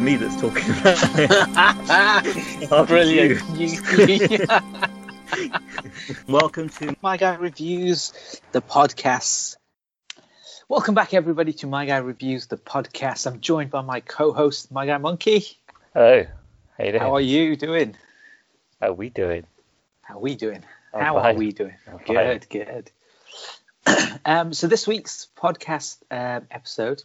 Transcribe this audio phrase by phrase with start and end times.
[0.00, 0.98] is me that's talking about
[2.24, 2.70] it.
[2.88, 3.42] Brilliant.
[3.58, 3.66] you.
[4.06, 4.46] You-
[6.28, 9.56] Welcome to My Guy Reviews, the podcast.
[10.68, 13.26] Welcome back, everybody, to My Guy Reviews, the podcast.
[13.26, 15.44] I'm joined by my co-host, My Guy Monkey.
[15.92, 16.24] Hello.
[16.78, 17.02] How you doing?
[17.02, 17.96] How are you doing?
[18.80, 19.44] How are we doing?
[20.02, 20.64] How are we doing?
[20.94, 21.76] I'm How are we doing?
[21.86, 22.90] I'm Good, good.
[24.24, 27.02] um, so this week's podcast um, episode,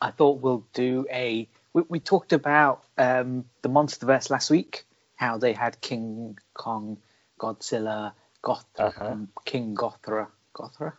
[0.00, 1.48] I thought we'll do a.
[1.74, 4.84] We, we talked about um, the MonsterVerse last week,
[5.16, 6.98] how they had King Kong,
[7.38, 8.12] Godzilla,
[8.42, 9.04] Goth, Uh-huh.
[9.04, 10.92] um, King Gothra, Gothra,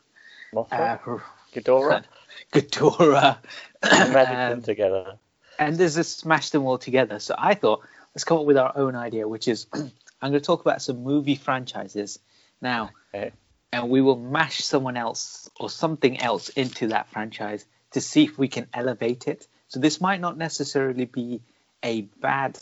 [0.53, 0.99] Mothra?
[0.99, 1.19] uh,
[1.53, 2.03] Ghidorah?
[2.53, 3.37] Ghidorah,
[4.53, 5.17] um, together.
[5.59, 7.19] and there's just smash them all together.
[7.19, 7.81] So I thought
[8.15, 11.03] let's come up with our own idea, which is I'm going to talk about some
[11.03, 12.17] movie franchises
[12.61, 13.31] now, Okay.
[13.71, 18.37] and we will mash someone else or something else into that franchise to see if
[18.39, 19.45] we can elevate it.
[19.73, 21.41] So this might not necessarily be
[21.81, 22.59] a bad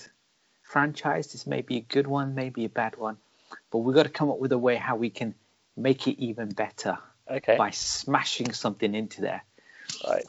[0.63, 1.33] franchise.
[1.33, 3.17] This may be a good one, maybe a bad one,
[3.69, 5.35] but we've got to come up with a way how we can
[5.75, 6.97] make it even better
[7.29, 7.57] Okay.
[7.57, 9.43] by smashing something into there.
[10.07, 10.25] Right.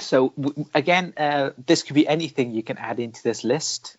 [0.00, 3.96] So w- again, uh, this could be anything you can add into this list.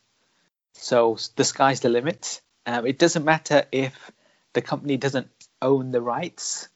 [0.75, 2.39] So the sky's the limit.
[2.65, 4.09] Um, it doesn't matter if
[4.53, 5.27] the company doesn't
[5.61, 6.69] own the rights.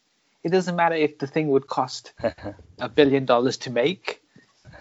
[0.44, 2.12] It doesn't matter if the thing would cost
[2.78, 4.22] a billion dollars to make.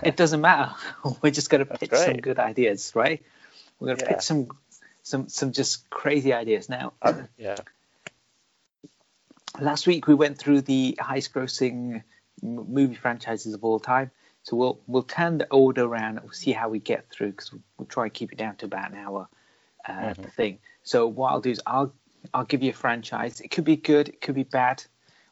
[0.03, 0.75] It doesn't matter.
[1.23, 3.23] We're just going to pitch some good ideas, right?
[3.81, 4.09] We're going to Yeah.
[4.17, 4.49] pitch some,
[5.03, 6.69] some, some just crazy ideas.
[6.69, 6.93] Now,
[7.39, 7.57] yeah.
[9.61, 12.03] last week we went through the highest grossing
[12.43, 14.11] movie franchises of all time
[14.43, 17.51] so we'll we'll turn the order around and we'll see how we get through because
[17.79, 19.27] we'll try and keep it down to about an hour
[19.89, 20.31] uh, Mhm.
[20.33, 21.91] thing so what i'll do is i'll
[22.35, 24.85] i'll give you a franchise it could be good it could be bad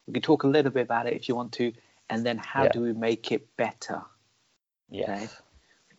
[0.07, 1.73] we can talk a little bit about it if you want to
[2.09, 2.70] and then how Yeah.
[2.73, 4.01] do we make it better
[4.91, 5.31] Yes.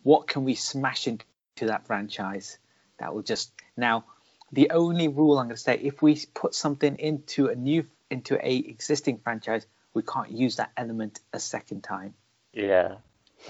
[0.02, 1.22] what can we smash into
[1.60, 2.58] that franchise
[2.98, 4.04] that will just now
[4.52, 8.34] the only rule i'm going to say if we put something into a new into
[8.44, 12.14] a existing franchise we can't use that element a second time
[12.52, 12.96] Yeah.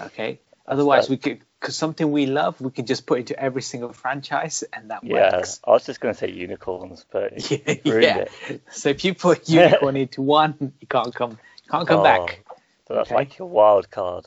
[0.01, 1.09] okay otherwise right.
[1.11, 4.89] we could because something we love we can just put into every single franchise and
[4.91, 5.31] that Yeah.
[5.31, 8.17] works I was just going to say unicorns, but yeah, yeah.
[8.49, 8.61] it.
[8.71, 11.37] so if you put unicorn into one you can't come
[11.69, 12.43] can't come Oh, back
[12.87, 13.15] So that's Okay.
[13.15, 14.25] like your wild card.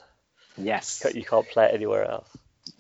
[0.56, 2.28] Yes You can't play it anywhere else.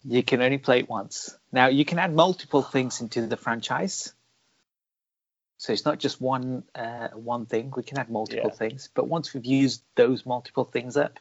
[0.04, 1.36] You can only play it once.
[1.52, 4.12] Now you can add multiple things into the franchise.
[5.58, 7.72] So it's not just one uh, one thing.
[7.76, 8.56] We can add multiple Yeah.
[8.56, 8.88] things.
[8.94, 11.18] But once we've used those multiple things up,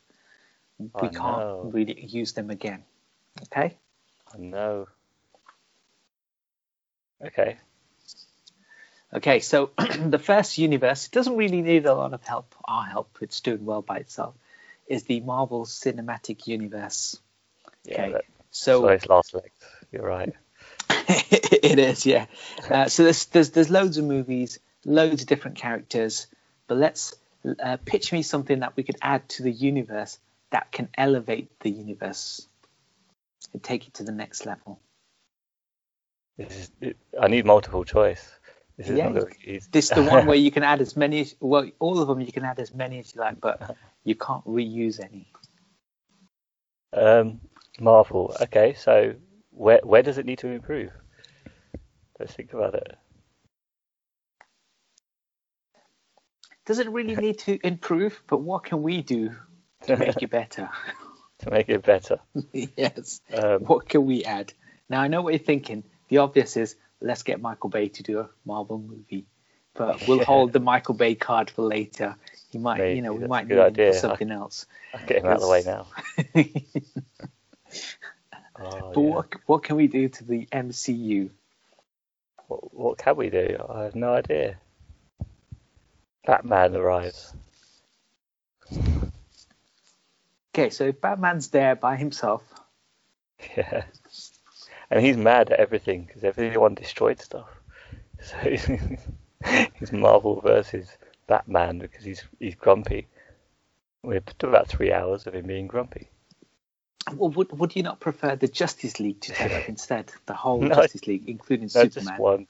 [0.79, 1.71] we I can't know.
[1.73, 2.83] really use them again.
[3.43, 3.77] Okay.
[4.33, 4.87] I know.
[7.25, 7.57] Okay.
[9.13, 9.39] Okay.
[9.39, 12.55] So the first universe it doesn't really need a lot of help.
[12.63, 13.17] Our help.
[13.21, 14.35] It's doing well by itself.
[14.89, 17.19] Is the Marvel Cinematic Universe.
[17.85, 18.03] Yeah.
[18.03, 18.21] Okay.
[18.51, 19.59] So so its last legs.
[19.91, 20.33] You're right.
[20.89, 22.25] it is, yeah.
[22.69, 26.27] Uh, so there's, there's there's loads of movies, loads of different characters,
[26.67, 27.15] but let's
[27.63, 30.17] uh, pitch me something that we could add to the universe
[30.51, 32.47] that can elevate the universe
[33.53, 34.79] and take it to the next level.
[36.37, 36.71] This is.
[36.81, 38.27] It, I need multiple choice.
[38.77, 39.67] This is Yeah, not going to be easy.
[39.71, 42.31] This is the one where you can add as many, well, all of them you
[42.31, 43.75] can add as many as you like, but
[44.09, 45.31] you can't reuse any.
[46.91, 47.39] Um,
[47.79, 48.35] Marvel.
[48.41, 49.13] Okay, so
[49.51, 50.91] where where does it need to improve?
[52.19, 52.97] Let's think about it.
[56.65, 59.35] Does it really need to improve, but what can we do
[59.83, 60.69] to make it better?
[61.39, 62.19] to make it better.
[62.51, 63.21] yes.
[63.31, 64.51] Um, what can we add?
[64.89, 65.83] Now I know what you're thinking.
[66.09, 69.27] The obvious is let's get Michael Bay to do a Marvel movie,
[69.75, 70.25] but we'll Yeah.
[70.25, 72.15] hold the Michael Bay card for later.
[72.51, 73.93] He might, you know, we might need idea.
[73.93, 74.65] for something else.
[74.93, 75.87] I'll get him out of the way now.
[78.61, 79.07] Oh, but yeah.
[79.09, 81.29] what what can we do to the MCU?
[82.47, 83.55] What, what can we do?
[83.69, 84.57] I have no idea.
[86.25, 87.33] Batman arrives.
[90.53, 92.43] Okay, so Batman's there by himself,
[93.55, 93.83] Yeah.
[94.91, 97.47] And he's mad at everything because everyone destroyed stuff.
[98.21, 98.35] So
[99.79, 100.97] he's Marvel versus
[101.27, 103.07] Batman because he's he's grumpy.
[104.03, 106.09] We have about three hours of him being grumpy.
[107.15, 110.11] well, would would you not prefer the Justice League to take up instead?
[110.25, 110.75] The whole No.
[110.75, 112.05] Justice League, including No, Superman.
[112.05, 112.47] just one.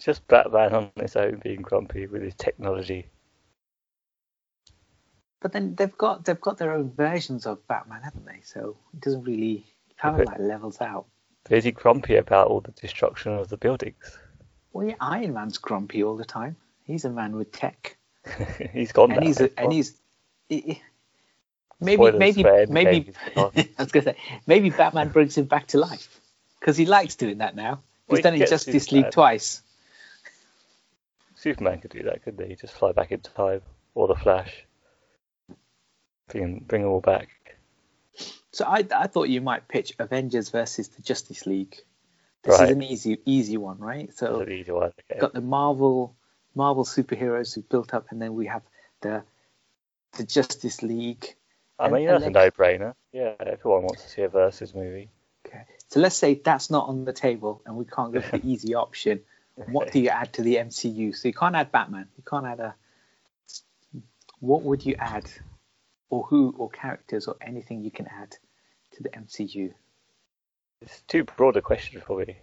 [0.00, 3.06] Just Batman on his own being grumpy with his technology.
[5.40, 8.40] But then they've got they've got their own versions of Batman, haven't they?
[8.42, 9.66] So it doesn't really
[9.98, 11.06] kind of like levels out.
[11.44, 14.18] But is he grumpy about all the destruction of the buildings?
[14.72, 16.56] Well, yeah, Iron Man's grumpy all the time.
[16.84, 17.96] He's a man with tech,
[18.72, 19.26] he's gone and now.
[19.26, 19.94] he's a, and he's
[20.48, 20.82] he-
[21.80, 24.16] maybe Spoilers maybe maybe I was gonna say
[24.46, 26.20] maybe Batman brings him back to life
[26.60, 27.82] because he likes doing that now.
[28.08, 29.04] Well, He's he done it in Justice Superman.
[29.04, 29.62] League twice.
[31.36, 32.54] Superman could do that, couldn't he?
[32.54, 33.62] Just fly back in time,
[33.94, 34.64] or the Flash.
[36.28, 37.28] Bring bring them all back.
[38.52, 41.76] So I I thought you might pitch Avengers versus the Justice League.
[42.42, 42.70] This Right.
[42.70, 44.12] is an easy easy one, right?
[44.14, 44.92] So easy one.
[45.10, 45.20] Okay.
[45.20, 46.16] got the Marvel
[46.54, 48.62] Marvel superheroes who built up, and then we have
[49.00, 49.22] the
[50.12, 51.34] the Justice League.
[51.78, 52.94] I mean, that's a no-brainer.
[53.12, 55.10] Yeah, everyone wants to see a versus movie.
[55.46, 58.46] Okay, so let's say that's not on the table, and we can't go for the
[58.50, 59.20] easy option.
[59.54, 61.14] What do you add to the MCU?
[61.14, 62.08] So you can't add Batman.
[62.16, 62.74] You can't add a.
[64.40, 65.30] What would you add,
[66.10, 68.36] or who, or characters, or anything you can add
[68.92, 69.72] to the MCU?
[70.82, 72.38] It's too broad a question for me.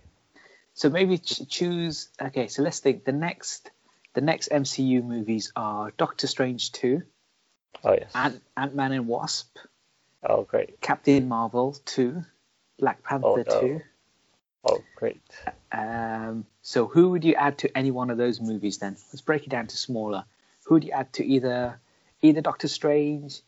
[0.74, 2.10] So maybe ch- choose.
[2.22, 3.04] Okay, so let's think.
[3.04, 3.70] The next,
[4.14, 7.04] the next MCU movies are Doctor Strange two,
[7.84, 8.12] Oh yes.
[8.16, 9.58] Ant Ant Man and Wasp,
[10.24, 10.80] Oh great.
[10.82, 12.24] Captain Marvel two,
[12.78, 13.60] Black Panther no.
[13.60, 13.82] two.
[14.66, 15.22] Oh great.
[15.72, 18.98] Um, so who would you add to any one of those movies then?
[19.12, 20.26] Let's break it down to smaller.
[20.66, 21.80] Who would you add to either
[22.22, 23.42] either Doctor Strange,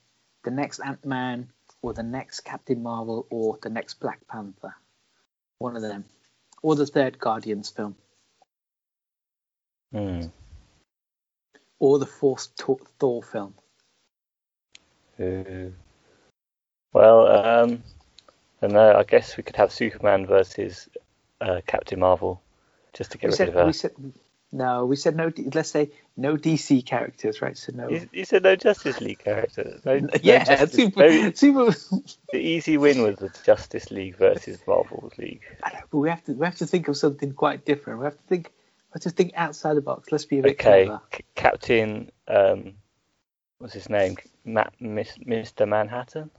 [0.43, 1.49] the next Ant Man,
[1.81, 4.75] or the next Captain Marvel, or the next Black Panther?
[5.61, 6.05] One of them,
[6.63, 7.95] or the third Guardians film,
[9.91, 10.23] Hmm.
[11.79, 13.53] or the fourth Thor, Thor film.
[15.19, 15.73] Ooh.
[16.93, 17.83] Well, um,
[18.61, 18.75] I don't.
[18.77, 20.89] I guess we could have Superman versus
[21.39, 22.41] uh, Captain Marvel,
[22.93, 23.65] just to get We rid said, of her.
[23.65, 23.91] we said
[24.51, 24.85] no.
[24.85, 25.31] We said no.
[25.53, 27.57] Let's say no DC characters, right?
[27.57, 27.89] So no.
[27.89, 29.83] You, you said no Justice League characters.
[29.83, 31.71] No, no yeah, Justice- super, no- super.
[32.31, 35.41] the easy win was the Justice League versus Marvel League.
[35.63, 37.99] I know, but we have to we have to think of something quite different.
[37.99, 40.11] We have to think we have to think outside the box.
[40.11, 41.01] Let's be a bit Okay, clever.
[41.13, 42.11] C- Captain.
[42.27, 42.73] Um,
[43.57, 44.17] what's his name?
[44.45, 45.67] Matt, Miss, Mr.
[45.67, 46.29] Manhattan.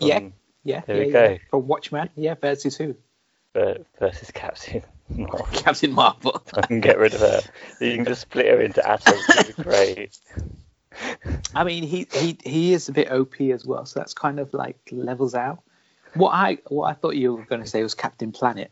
[0.00, 0.18] Yeah.
[0.18, 0.32] From-
[0.64, 1.28] Yeah, There yeah, we yeah.
[1.28, 1.38] go.
[1.50, 2.94] For Watchman, yeah, versus who?
[3.54, 5.46] ver- versus Captain Marvel.
[5.52, 6.42] Captain Marvel.
[6.54, 7.40] I can get rid of her.
[7.80, 9.24] You can just split her into atoms.
[9.28, 10.18] It'd be great.
[11.54, 14.52] I mean, he he he is a bit OP as well, so that's kind of
[14.54, 15.62] like levels out.
[16.14, 18.70] What I what I thought you were going to say was Captain Planet.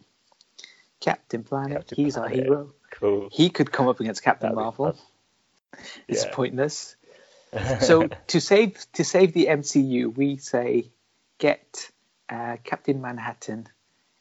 [1.00, 2.73] Captain Planet, Captain he's our hero.
[2.91, 3.29] Cool.
[3.33, 4.99] He could come up against Captain That'd Marvel.
[6.09, 6.31] It's Yeah.
[6.35, 6.97] pointless.
[7.81, 10.93] So to save to save the MCU, we say
[11.38, 11.91] get
[12.29, 13.67] uh, Captain Manhattan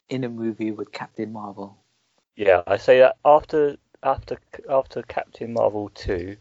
[0.10, 1.78] in a movie with Captain Marvel.
[2.40, 4.40] Yeah, I say that after after
[4.70, 6.38] after Captain Marvel two,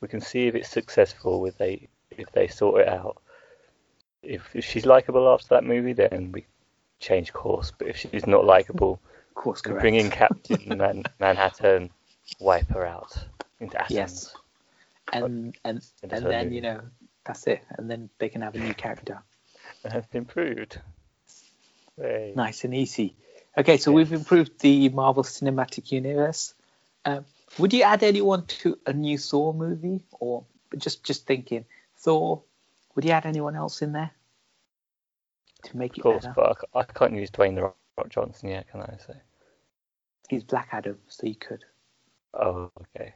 [0.00, 3.20] we can see if it's successful with they if they sort it out.
[4.22, 6.46] If, if she's likable after that movie, then we
[7.00, 7.72] change course.
[7.76, 9.00] But if she's not likable,
[9.34, 9.80] course, correct.
[9.80, 11.90] bring in Captain Man- Manhattan,
[12.38, 13.18] wipe her out
[13.58, 13.96] into atoms.
[13.96, 14.34] Yes.
[15.12, 16.54] and and and then movie.
[16.54, 16.80] you know
[17.24, 19.20] that's it, and then they can have a new character.
[19.90, 20.78] Has improved.
[21.96, 22.34] Hey.
[22.36, 23.16] Nice and easy.
[23.60, 26.54] Okay, so we've improved the Marvel Cinematic Universe.
[27.04, 27.26] Um,
[27.58, 30.46] would you add anyone to a new Thor movie, or
[30.78, 31.66] just just thinking
[31.98, 32.42] Thor?
[32.94, 34.12] Would you add anyone else in there
[35.64, 36.00] to make it?
[36.00, 36.34] Of course, better?
[36.34, 37.64] but I can't use Dwayne the
[37.98, 39.20] Rock Johnson yet, can I say?
[40.30, 41.62] He's Black Adam, so you could.
[42.32, 43.12] Oh, okay.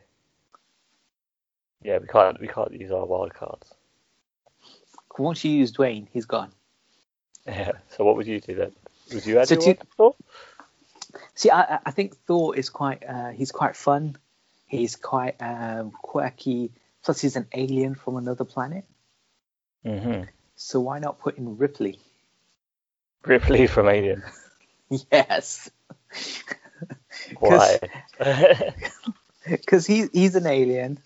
[1.83, 3.73] Yeah, we can't we can't use our wild cards.
[5.17, 6.53] Once you use Dwayne, he's gone.
[7.47, 7.73] Yeah.
[7.89, 8.73] So what would you do then?
[9.15, 10.15] Would you add So anyone to- Thor?
[11.35, 13.05] See, I, I- think Thor is quite.
[13.09, 14.17] Uh, he's quite fun.
[14.67, 16.73] He's quite um, quirky.
[17.05, 18.85] Plus, he's an alien from another planet.
[19.85, 20.23] hmm
[20.57, 22.01] So why not put in Ripley?
[23.25, 24.23] Ripley from Alien.
[25.11, 25.71] Yes,
[27.41, 27.79] Why?
[29.51, 30.99] because he he's an alien.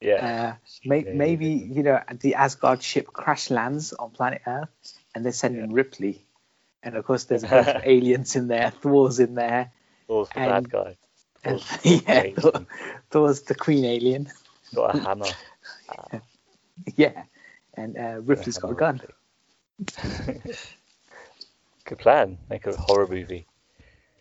[0.00, 0.14] yeah.
[0.14, 4.68] Uh, may, Yeah, maybe you know the Asgard ship crash lands on planet Earth,
[5.14, 6.24] and they send in Ripley,
[6.82, 8.70] and of course there's a bunch of aliens in there.
[8.70, 9.72] Thor's in there,
[10.06, 10.96] Thor's the and- bad guy.
[11.44, 12.26] and Thor's yeah.
[12.38, 12.66] Thor,
[13.10, 14.26] Thor's the Queen alien.
[14.26, 15.26] He's got a hammer.
[16.96, 17.24] Yeah,
[17.74, 19.02] and uh, Ripley's got a gun.
[21.84, 22.38] Good plan.
[22.48, 23.46] Make a horror movie.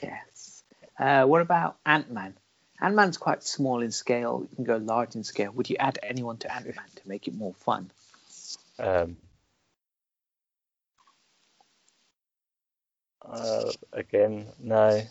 [0.01, 0.63] Yes.
[0.97, 2.33] Uh, what about Ant Man?
[2.81, 4.45] Ant Man's quite small in scale.
[4.49, 5.51] You can go large in scale.
[5.53, 7.91] Would you add anyone to Ant Man to make it more fun?
[8.77, 9.17] Um,
[13.29, 15.01] uh, again, no.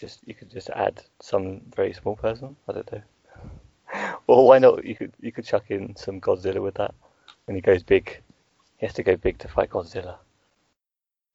[0.00, 2.56] Just you could just add some very small person.
[2.68, 3.02] I don't know.
[4.26, 4.84] Or why not?
[4.84, 6.94] You could you could chuck in some Godzilla with that.
[7.44, 8.20] When he goes big,
[8.78, 10.16] he has to go big to fight Godzilla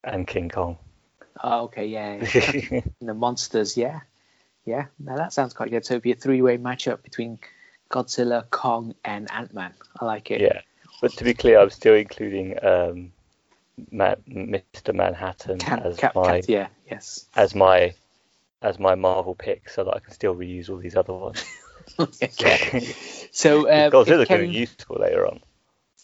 [0.04, 0.76] and King Kong.
[1.42, 2.22] Oh, okay, yeah.
[2.34, 2.80] yeah.
[3.00, 4.00] The monsters, yeah,
[4.66, 4.86] yeah.
[4.98, 5.86] Now that sounds quite good.
[5.86, 7.38] So it'd be a three-way matchup between
[7.90, 9.72] Godzilla, Kong, and Ant Man.
[9.98, 10.40] I like it.
[10.40, 10.60] yeah,
[11.00, 13.12] but to be clear, I'm still including um,
[13.90, 14.94] Ma- Mr.
[14.94, 17.26] Manhattan Can, as Cap- my Cap- yeah, yes.
[17.34, 17.94] as my
[18.60, 21.44] as my Marvel pick, so that I can still reuse all these other ones.
[21.98, 22.94] okay.
[23.34, 25.40] So um, Godzilla could be useful later on.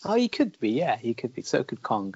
[0.03, 1.43] Oh, he could be, yeah, he could be.
[1.43, 2.15] So could Kong.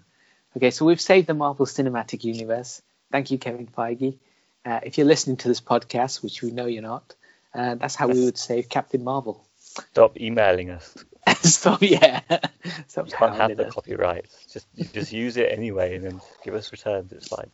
[0.57, 2.81] Okay, so we've saved the Marvel Cinematic Universe.
[3.11, 4.19] Thank you, Kevin Feige.
[4.65, 7.15] Uh, if you're listening to this podcast, which we know you're not,
[7.55, 9.45] uh, that's how we would save Captain Marvel.
[9.59, 10.95] Stop emailing us.
[11.43, 12.21] so yeah,
[12.89, 13.73] so You can't have the us.
[13.75, 14.47] copyrights.
[14.53, 17.13] Just just use it anyway, and then give us returns.
[17.13, 17.51] It's fine.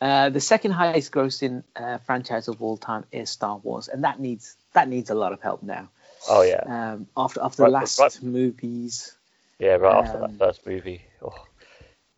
[0.00, 4.18] Uh, the second highest grossing uh, franchise of all time is Star Wars, and that
[4.18, 5.90] needs that needs a lot of help now.
[6.28, 8.22] Oh yeah, Um, after after the last right.
[8.22, 9.14] movies,
[9.58, 9.74] yeah.
[9.76, 11.46] Right after um, that first movie, oh,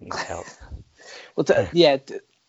[0.01, 0.47] needs help.
[1.37, 1.99] well, t- yeah,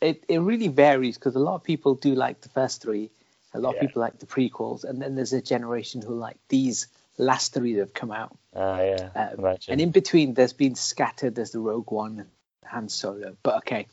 [0.01, 3.09] it it really varies because a lot of people do like the first three,
[3.53, 3.75] a lot Yeah.
[3.75, 6.87] of people like the prequels, and then there's a generation who like these
[7.17, 8.38] last three that have come out.
[8.55, 9.72] Ah yeah, Um, imagine.
[9.74, 11.36] And in between, there's been scattered.
[11.36, 12.29] There's the Rogue One, and
[12.65, 13.36] Han Solo.
[13.43, 13.88] But okay,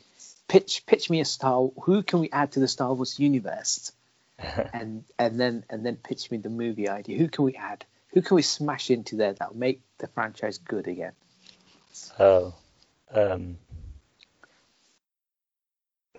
[0.47, 1.69] pitch pitch me a Star.
[1.83, 3.91] Who can we add to the Star Wars universe?
[4.73, 7.17] and and then and then pitch me the movie idea.
[7.17, 7.85] Who can we add?
[8.13, 11.13] Who can we smash into there that'll make the franchise good again?
[12.19, 12.53] Oh,
[13.13, 13.57] um,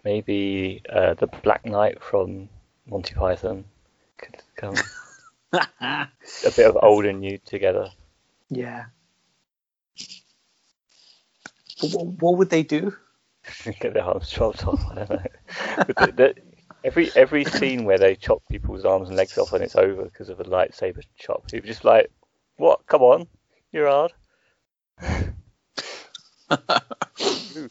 [0.04, 2.48] maybe uh, the Black Knight from
[2.86, 3.64] Monty Python
[4.18, 4.74] could come.
[5.52, 6.08] a
[6.56, 7.88] bit of old and new together.
[8.50, 8.86] yeah.
[11.80, 12.96] But what, what would they do?
[13.80, 14.84] Get their arms chopped off.
[14.90, 15.22] I don't know.
[15.76, 16.34] But the, the,
[16.84, 20.28] every every scene where they chop people's arms and legs off and it's over because
[20.28, 22.10] of a lightsaber chop, you're just like,
[22.56, 22.86] what?
[22.86, 23.26] Come on,
[23.72, 24.12] you're hard.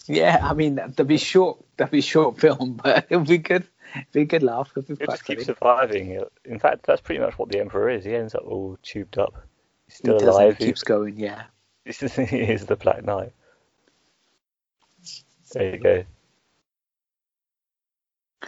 [0.08, 1.64] Yeah, I mean that'd be short.
[1.78, 3.68] That'd be short film, but it'd be good.
[4.15, 4.71] A good laugh.
[4.75, 6.24] It'd be It just keeps surviving.
[6.45, 8.05] In fact, that's pretty much what the Emperor is.
[8.05, 9.33] He ends up all tubed up.
[9.88, 10.57] He's He still doesn't, alive.
[10.57, 11.17] he keeps going.
[11.17, 11.43] Yeah.
[11.86, 13.33] This is, he is the Black Knight.
[15.53, 16.03] There you go.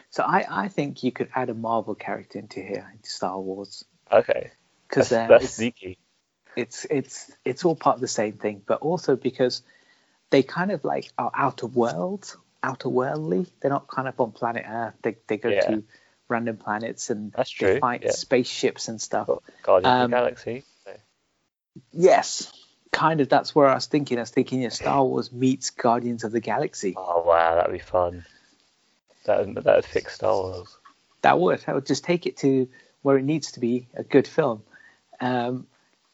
[0.09, 3.83] So I, I think you could add a Marvel character into here, into Star Wars,
[4.12, 4.51] Okay.
[4.88, 5.97] because That's, uh, that's it's, sneaky.
[6.55, 9.62] it's it's it's all part of the same thing, but also because
[10.29, 13.46] they kind of like are out of world, outer worldly.
[13.60, 14.96] They're not kind of on planet Earth.
[15.03, 15.62] They they go Yeah.
[15.67, 15.84] to
[16.29, 18.12] random planets and That's they true, fight yeah.
[18.12, 19.29] spaceships and stuff.
[19.62, 20.63] Guardians Um, of the Galaxy.
[20.86, 20.91] So,
[21.91, 22.51] Yes,
[22.91, 23.29] kind of.
[23.29, 24.17] That's where I was thinking.
[24.17, 26.93] I was thinking, yeah, Star Wars meets Guardians of the Galaxy.
[26.98, 28.25] Oh wow, that'd be fun.
[29.25, 30.77] That would, that would fix Star Wars.
[31.22, 31.60] That would.
[31.62, 32.67] That would just take it to
[33.01, 34.63] where it needs to be a good film.
[35.20, 35.67] Um,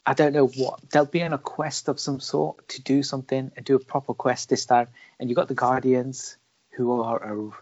[0.10, 3.52] I don't know what they'll be on a quest of some sort to do something
[3.56, 4.88] and do a proper quest this time.
[5.20, 6.36] And you got the Guardians,
[6.72, 7.54] who are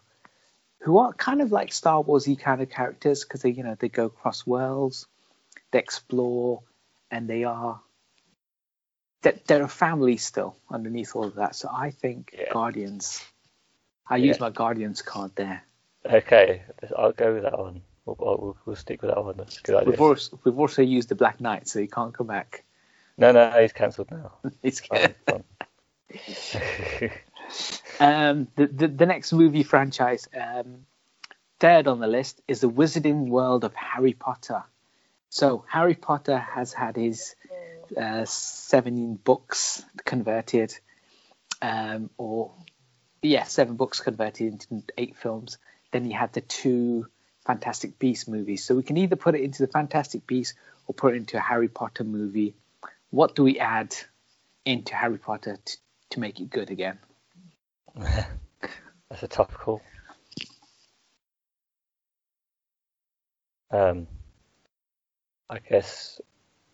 [0.79, 3.89] who are kind of like Star Warsy kind of characters because they you know they
[3.89, 5.07] go across worlds,
[5.71, 6.63] they explore,
[7.11, 7.81] and they are
[9.23, 11.53] that they're a family still underneath all of that.
[11.53, 12.53] So I think Yeah.
[12.53, 13.21] Guardians.
[14.09, 14.27] I Yeah.
[14.27, 15.63] use my Guardians card there.
[16.05, 16.63] Okay,
[16.97, 17.81] I'll go with that one.
[18.07, 19.35] We'll, we'll, we'll stick with that one.
[19.37, 19.91] That's a good idea.
[19.91, 22.63] We've also, we've also used the Black Knight, so he can't come back.
[23.17, 24.33] No, no, he's cancelled now.
[24.63, 25.43] Fine, fine.
[27.99, 30.85] um, the, the the next movie franchise, um,
[31.59, 34.63] third on the list, is the Wizarding World of Harry Potter.
[35.29, 37.35] So Harry Potter has had his
[37.99, 40.73] uh, seven books converted,
[41.61, 42.53] um, or
[43.21, 45.57] yeah, seven books converted into eight films.
[45.91, 47.07] Then he had the two
[47.47, 48.63] Fantastic Beasts movies.
[48.63, 50.53] So we can either put it into the Fantastic Beasts
[50.85, 52.53] or put it into a Harry Potter movie.
[53.09, 53.95] What do we add
[54.65, 55.77] into Harry Potter to,
[56.11, 56.99] to make it good again?
[57.95, 59.81] That's a tough call.
[63.71, 64.07] Um,
[65.49, 66.19] I guess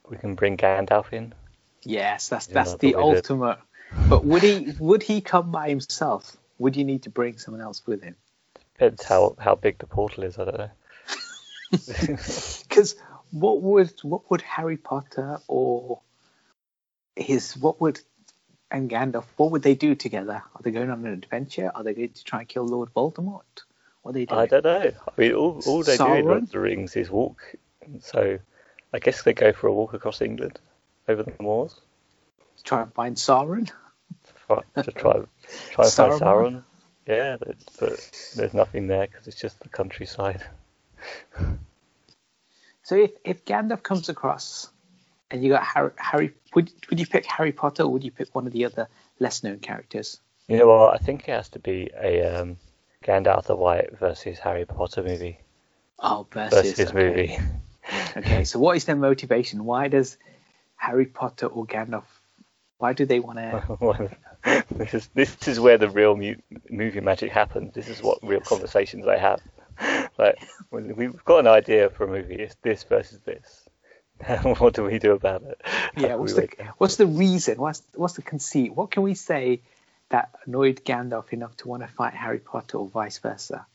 [0.10, 1.34] we can bring Gandalf in.
[1.84, 3.58] Yes, that's that's the ultimate.
[4.10, 6.38] But would he would he come by himself?
[6.60, 8.16] Would you need to bring someone else with him?
[8.74, 10.38] Depends how, how big the portal is.
[10.38, 10.72] I don't know.
[11.72, 12.96] Because
[13.32, 16.02] what would what would Harry Potter or
[17.16, 18.00] his what would
[18.70, 20.44] and Gandalf what would they do together?
[20.56, 21.72] Are they going on an adventure?
[21.74, 23.42] Are they going to try and kill Lord Voldemort?
[24.02, 24.42] What are they doing?
[24.42, 24.92] I don't know.
[25.08, 27.42] I mean, all, all they do in Lord of the Rings is walk.
[28.02, 28.40] So
[28.94, 30.60] I guess they go for a walk across England
[31.08, 31.80] over the moors
[32.64, 33.68] Try and find Sauron.
[33.68, 33.74] to
[34.48, 35.26] try, to try,
[35.72, 36.22] try and find?
[36.22, 36.64] Sauron.
[37.08, 38.00] Yeah, but, but
[38.36, 40.44] there's nothing there because it's just the countryside.
[42.84, 44.70] So if, if Gandalf comes across
[45.32, 48.36] and you got Harry, Harry would would you pick Harry Potter or would you pick
[48.36, 50.20] one of the other less known characters?
[50.48, 50.94] You know what?
[50.94, 52.58] I think it has to be a um,
[53.04, 55.40] Gandalf the White versus Harry Potter movie
[56.00, 56.94] Oh, versus, versus okay.
[56.94, 57.40] movie.
[58.16, 59.66] Okay, so what is their motivation?
[59.66, 60.18] Why does
[60.78, 62.06] Harry Potter or Gandalf
[62.78, 64.18] Why do they want to?
[64.72, 66.36] this is this is where the real mu-
[66.70, 67.74] movie magic happens.
[67.74, 69.42] This is what real conversations I have.
[70.20, 73.68] Like when we've got an idea for a movie, it's this versus this.
[74.60, 75.60] what do we do about it?
[75.98, 76.48] Yeah, what's the
[76.78, 77.58] what's the reason?
[77.58, 78.76] What's what's the conceit?
[78.76, 79.62] What can we say
[80.10, 83.66] that annoyed Gandalf enough to want to fight Harry Potter or vice versa?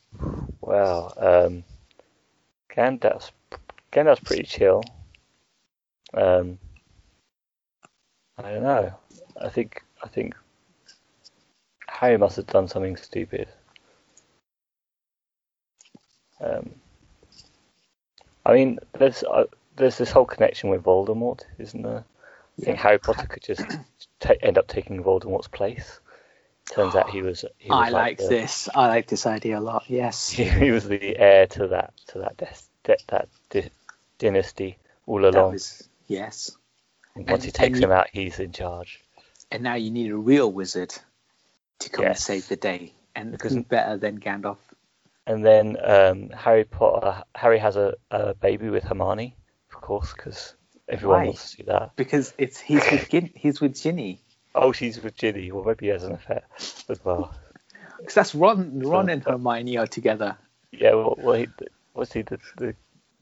[0.61, 1.63] Well, um,
[2.73, 3.31] Gandalf's
[3.91, 4.83] Gandalf's pretty chill.
[6.13, 6.57] Um,
[8.37, 8.93] I don't know.
[9.39, 10.35] I think I think
[11.99, 13.49] Harry must have done something stupid.
[16.39, 16.69] Um,
[18.45, 22.05] I mean, there's uh, there's this whole connection with Voldemort, isn't there?
[22.57, 22.83] I think Yeah.
[22.83, 23.65] Harry Potter could just
[24.21, 25.99] ta end up taking Voldemort's place.
[26.71, 27.43] Turns out he was.
[27.57, 28.69] He was I like the- this.
[28.73, 29.83] I like this idea a lot.
[29.87, 30.29] Yes.
[30.29, 33.69] he was the heir to that to that de- that di-
[34.19, 35.51] dynasty all along.
[35.53, 36.51] was yes.
[37.15, 39.01] and once and- he takes him out, he's in charge.
[39.51, 40.95] And now you need a real wizard
[41.79, 42.93] to come and save the day.
[43.15, 44.57] And Because- better than Gandalf?
[45.27, 49.35] And then um, Harry Potter, Harry has a, a baby with Hermione,
[49.73, 50.55] of course, because
[50.87, 51.25] everyone Why?
[51.25, 51.95] wants to see that.
[51.95, 54.21] Because it's he's with Gin, he's with Ginny.
[54.55, 55.51] Oh, she's with Ginny.
[55.51, 57.33] Well, maybe he has an affair as well.
[57.99, 58.79] Because that's Ron.
[58.79, 60.37] Ron and Hermione are together.
[60.71, 60.93] Yeah.
[60.93, 61.47] Well, well he,
[61.91, 62.21] what's he?
[62.21, 62.73] The, the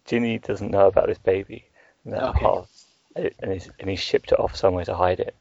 [0.05, 1.65] Ginny doesn't know about this baby.
[2.05, 2.39] And that Okay.
[2.41, 2.67] part,
[3.15, 5.35] and he's and he shipped it off somewhere to hide it.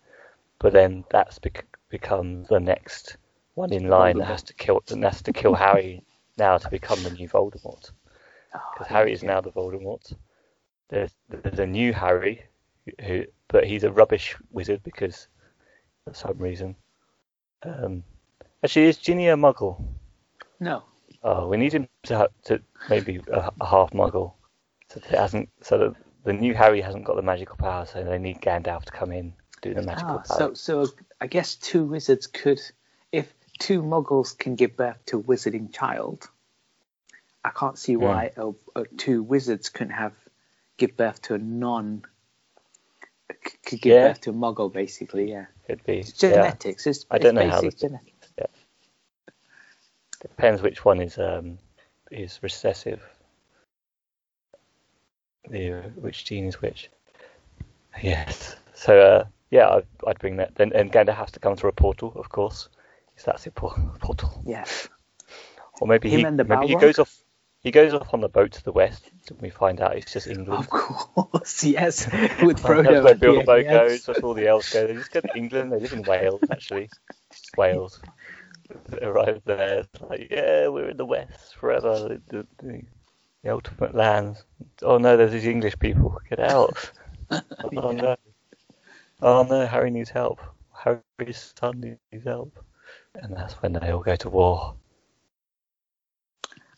[0.59, 3.17] But then that's bec- become the next
[3.55, 6.03] one in line that has to kill that has to kill Harry
[6.39, 7.91] now to become the new Voldemort.
[8.55, 10.13] Oh, Because Harry is now the Voldemort.
[10.89, 12.43] There's there's a new Harry,
[13.05, 15.29] who but he's a rubbish wizard because
[16.05, 16.77] for some reason.
[17.63, 18.05] Um,
[18.63, 19.83] actually, is Ginny a Muggle?
[20.61, 20.83] no.
[21.23, 24.35] Oh, we need him to, ha- to maybe a, a half Muggle,
[24.91, 27.85] so that it hasn't so that the new Harry hasn't got the magical power.
[27.87, 30.39] So they need Gandalf to come in do the magical Ah, power.
[30.39, 30.87] so so
[31.21, 32.61] I guess two wizards could,
[33.13, 36.29] if two Muggles can give birth to a wizarding child,
[37.45, 40.13] I can't see why uh uh two wizards couldn't have
[40.77, 42.03] give birth to a non.
[43.65, 44.09] Could give Yeah.
[44.09, 45.31] birth to a Muggle, basically.
[45.31, 45.99] Yeah, Could be.
[45.99, 46.31] it's yeah.
[46.31, 46.87] genetics.
[46.87, 48.13] It's, I don't it's know how the- genetics.
[50.21, 51.59] Depends which one is um
[52.11, 53.03] is recessive.
[55.49, 56.91] The uh, which gene is which.
[58.03, 58.57] Yes.
[58.75, 60.55] So uh, yeah, I'd, I'd bring that.
[60.55, 62.69] Then and Gandalf has to come through a portal, of course.
[63.15, 64.43] Because that's a portal.
[64.47, 64.89] Yes.
[65.81, 67.15] Or maybe Him he and maybe he goes off.
[67.61, 69.11] He goes off on the boat to the west.
[69.29, 70.61] And we find out it's just England.
[70.61, 72.07] Of course, yes.
[72.07, 72.13] With
[72.59, 72.87] That's Frodo.
[72.87, 74.05] where at the Bilbo end, yes.
[74.05, 74.87] That's all the elves go.
[74.87, 75.73] They just go to England.
[75.73, 76.91] They live in Wales, actually.
[77.57, 78.01] Wales.
[78.89, 79.81] They arrive there.
[79.81, 82.21] It's like, yeah, we're in the West forever.
[82.29, 82.83] The, the,
[83.43, 84.45] the ultimate lands.
[84.83, 86.21] Oh no, there's these English people.
[86.29, 86.91] Get out.
[87.31, 88.17] Oh no.
[89.23, 90.41] Oh no, Harry needs help.
[90.73, 91.81] Harry's son
[92.13, 92.53] needs help.
[93.15, 94.75] And that's when they all go to war.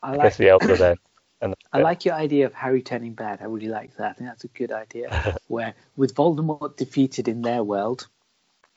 [0.02, 0.96] I like the elves are then.
[1.40, 3.40] And I like your idea of Harry turning bad.
[3.40, 4.10] I really like that.
[4.10, 5.36] I think that's a good idea.
[5.46, 8.08] Where with Voldemort defeated in their world,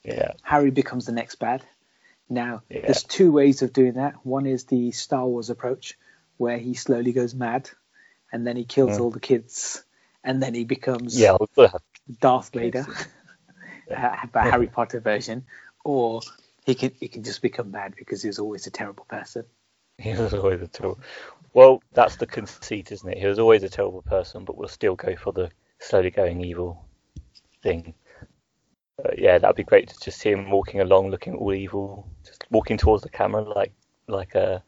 [0.04, 0.34] Yeah.
[0.44, 1.64] Harry becomes the next bad.
[2.30, 2.82] Now, Yeah.
[2.82, 4.24] there's two ways of doing that.
[4.24, 5.98] One is the Star Wars approach,
[6.38, 7.68] where he slowly goes mad,
[8.32, 9.02] and then he kills Mm.
[9.02, 9.84] all the kids,
[10.24, 11.38] and then he becomes Yeah,
[12.20, 12.86] Darth Vader,
[14.32, 15.46] but Harry Potter version,
[15.84, 16.22] or
[16.66, 19.46] he can he can just become bad because he was always a terrible person.
[19.98, 21.00] He was always a terrible.
[21.54, 23.20] Well, that's the conceit, isn't it?
[23.20, 26.86] He was always a terrible person, but we'll still go for the slowly going evil
[27.62, 27.94] thing.
[28.98, 32.46] But yeah, that'd be great to just see him walking along, looking all evil, just
[32.50, 33.74] walking towards the camera like
[34.08, 34.64] like a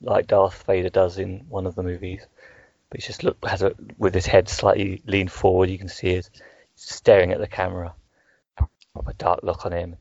[0.00, 2.26] like Darth Vader does in one of the movies.
[2.90, 5.70] But he's just look has a with his head slightly leaned forward.
[5.70, 6.30] You can see it
[6.76, 7.94] staring at the camera,
[9.06, 9.96] a dark look on him,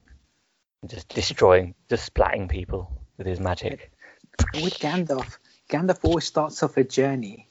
[0.82, 3.92] and just destroying, just splatting people with his magic.
[4.54, 5.38] With Gandalf,
[5.70, 7.50] Gandalf always starts off a journey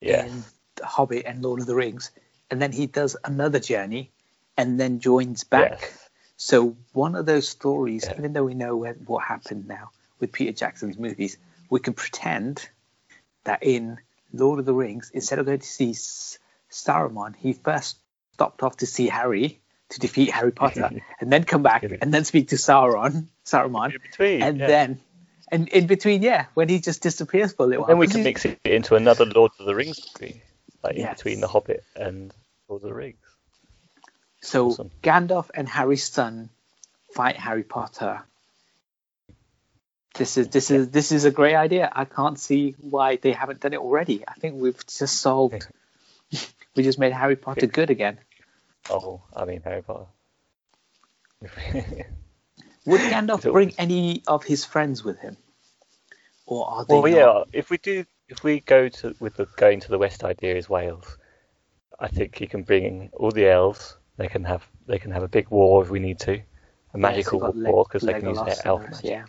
[0.00, 0.26] Yeah.
[0.26, 0.44] in
[0.76, 2.10] The Hobbit and Lord of the Rings,
[2.50, 4.12] and then he does another journey,
[4.56, 5.78] and then joins back.
[5.80, 6.08] Yes.
[6.36, 8.18] So one of those stories, Yeah.
[8.18, 11.36] even though we know what happened now with Peter Jackson's movies,
[11.70, 12.68] we can pretend
[13.44, 13.98] that in
[14.32, 15.92] Lord of the Rings, instead of going to see
[16.70, 17.98] Saruman, he first
[18.34, 22.24] stopped off to see Harry to defeat Harry Potter, and then come back and then
[22.24, 24.66] speak to Sauron, Saruman, In between, and yeah.
[24.66, 25.00] then
[25.50, 27.88] and in between, yeah, when he just disappears for a little while.
[27.88, 30.42] then we 'Cause can mix it into another Lord of the Rings movie,
[30.82, 31.16] like in Yes.
[31.16, 32.34] between The Hobbit and
[32.68, 33.16] Lord of the Rings.
[34.42, 34.90] So Awesome.
[35.02, 36.50] Gandalf and Harry's son
[37.14, 38.22] fight Harry Potter.
[40.14, 41.90] This is this is this is a great idea.
[41.92, 44.24] I can't see why they haven't done it already.
[44.26, 45.66] I think we've just solved.
[46.76, 48.18] we just made Harry Potter good again.
[48.90, 50.06] Oh, I mean Harry Potter.
[52.86, 55.36] Would Gandalf bring any of his friends with him,
[56.46, 56.94] or are they?
[56.94, 57.48] well, not?
[57.52, 57.58] yeah.
[57.58, 60.68] If we do, if we go to with the going to the west idea is
[60.68, 61.18] Wales,
[62.00, 63.96] I think you can bring all the elves.
[64.16, 66.40] They can have they can have a big war if we need to,
[66.94, 69.04] a magical war because they can use their elf magic.
[69.04, 69.24] Yeah.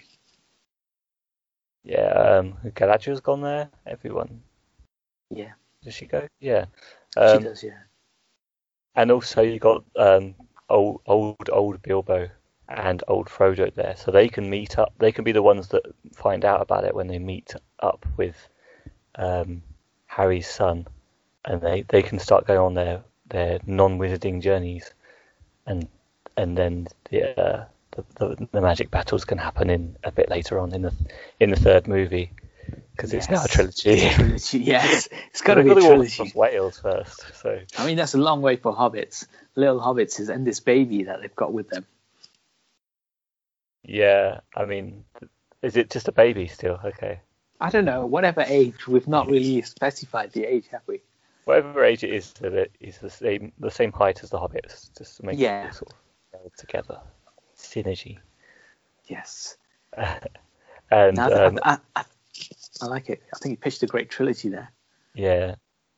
[1.84, 3.69] Yeah, um, Galadriel's gone there.
[3.86, 4.41] Everyone.
[5.30, 5.54] Yeah.
[5.84, 6.28] Does she go?
[6.39, 6.65] Yeah.
[7.15, 7.63] she Um, does.
[7.63, 7.80] Yeah.
[8.95, 10.36] And also you got um,
[10.69, 12.30] old, old, old Bilbo
[12.67, 14.93] and old Frodo there, so they can meet up.
[14.99, 18.36] They can be the ones that find out about it when they meet up with
[19.15, 19.63] um,
[20.08, 20.88] Harry's son,
[21.45, 24.93] and they, they can start going on their, their non-wizarding journeys,
[25.65, 25.88] and
[26.38, 30.60] and then the, uh, the, the the magic battles can happen in a bit later
[30.60, 30.93] on in the
[31.39, 32.32] in the third movie
[33.00, 33.54] because it's now a Yes.
[33.54, 34.10] trilogy.
[34.10, 34.60] trilogy.
[34.60, 36.14] Yes, it's got to be a trilogy.
[36.14, 37.62] across Wales first, so.
[37.78, 39.26] I mean, that's a long way for hobbits.
[39.56, 41.86] Little hobbits is and this baby that they've got with them.
[43.84, 45.06] Yeah, I mean,
[45.62, 46.78] is it just a baby still?
[46.84, 47.22] Okay.
[47.62, 48.86] I don't know, whatever age.
[48.86, 51.00] We've not really specified the age, have we?
[51.46, 54.90] Whatever age it is, that it is the same the same height as the hobbits,
[54.98, 55.68] just to make Yeah.
[55.68, 55.94] it sort
[56.34, 57.00] of together.
[57.58, 58.20] Synergy.
[59.08, 59.56] Yes.
[60.92, 62.04] And No, I, um, I, I, I
[62.88, 63.22] like it.
[63.34, 64.72] I think he pitched a great trilogy there.
[65.13, 65.56] yeah,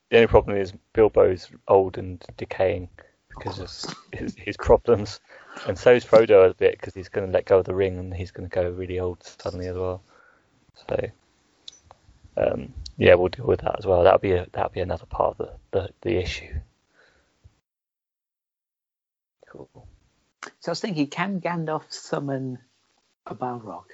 [0.10, 2.89] the only problem is Bilbo's old and decaying
[3.30, 5.22] because of his, his problems,
[5.67, 7.98] and so is Frodo a bit because he's going to let go of the ring
[7.98, 10.04] and he's going to go really old suddenly as well.
[10.88, 11.12] So,
[12.36, 14.04] um, yeah, we'll deal with that as well.
[14.04, 16.54] That'll be a, that'll be another part of the, the, the issue.
[19.48, 19.88] Cool.
[20.60, 22.60] So I was thinking, can Gandalf summon
[23.26, 23.86] a Balrog?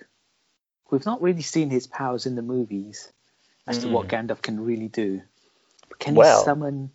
[0.90, 3.12] We've not really seen his powers in the movies
[3.68, 4.16] as to what hmm.
[4.16, 5.22] Gandalf can really do.
[5.90, 6.92] But can Well- he summon?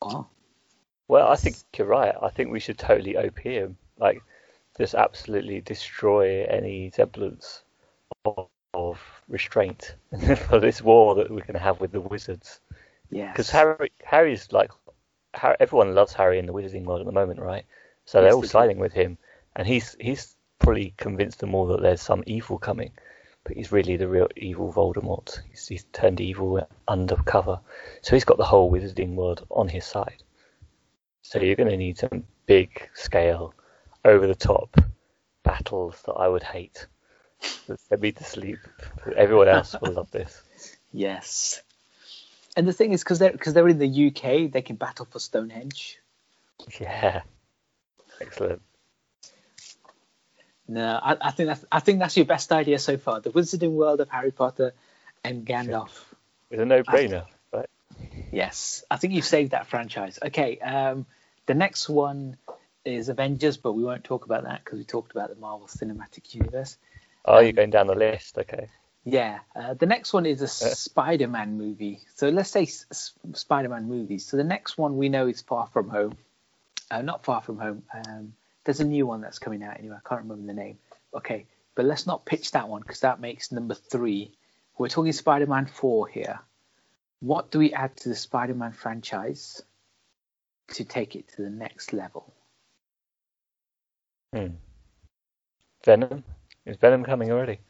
[0.00, 0.26] Oh,
[1.08, 2.14] Well, I think you're right.
[2.20, 3.76] I think we should totally OP him.
[3.98, 4.22] Like,
[4.76, 7.62] just absolutely destroy any semblance
[8.24, 9.96] of, of restraint
[10.48, 12.60] for this war that we're going to have with the wizards.
[13.10, 13.32] yes.
[13.32, 14.70] Because Harry, Harry's like,
[15.34, 17.64] Harry, everyone loves Harry in the wizarding world at the moment, right?
[18.04, 19.18] So they're Yes, all siding with him,
[19.56, 22.92] and he's he's probably convinced them all that there's some evil coming,
[23.44, 25.40] but he's really the real evil Voldemort.
[25.50, 27.60] He's, he's turned evil undercover,
[28.02, 30.22] so he's got the whole wizarding world on his side.
[31.22, 33.54] So you're going to need some big scale,
[34.04, 34.76] over the top
[35.42, 36.86] battles that I would hate.
[37.66, 38.58] That send me to sleep.
[39.16, 40.42] Everyone else will love this.
[40.90, 41.60] Yes.
[42.56, 45.18] And the thing is, because they're because they're in the UK, they can battle for
[45.18, 45.98] Stonehenge.
[46.80, 47.20] Yeah.
[48.22, 48.62] Excellent.
[50.68, 53.20] No, I, I think that's I think that's your best idea so far.
[53.20, 54.74] The Wizarding World of Harry Potter
[55.24, 55.90] and Gandalf.
[56.50, 57.68] It's a no-brainer, right?
[58.30, 60.18] Yes, I think you've saved that franchise.
[60.22, 61.06] Okay, um,
[61.46, 62.36] the next one
[62.84, 66.34] is Avengers, but we won't talk about that because we talked about the Marvel Cinematic
[66.34, 66.76] Universe.
[67.24, 68.38] Oh, you're Um, going down the list.
[68.38, 68.68] Okay.
[69.04, 72.00] Yeah, uh, the next one is a Spider-Man movie.
[72.14, 74.26] So let's say s- Spider-Man movies.
[74.26, 76.18] So the next one we know is Far From Home.
[76.90, 77.82] Uh, not Far From Home.
[77.94, 78.34] Um,
[78.68, 79.96] there's a new one that's coming out anyway.
[79.96, 80.76] I can't remember the name.
[81.14, 84.30] Okay, but let's not pitch that one because that makes number three.
[84.76, 86.40] We're talking Spider-Man 4 here.
[87.20, 89.62] What do we add to the Spider-Man franchise
[90.74, 92.30] to take it to the next level?
[94.34, 94.48] Hmm.
[95.82, 96.22] Venom?
[96.66, 97.60] Is Venom coming already?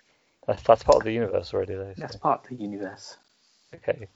[0.48, 1.94] That's, that's part of the universe already, though.
[1.96, 3.16] That's part of the universe.
[3.72, 4.08] Okay.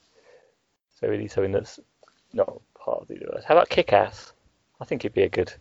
[0.99, 1.79] So we need something that's
[2.33, 3.45] not part of the universe.
[3.47, 4.33] How about Kick-Ass?
[4.81, 5.55] I think it'd be a good,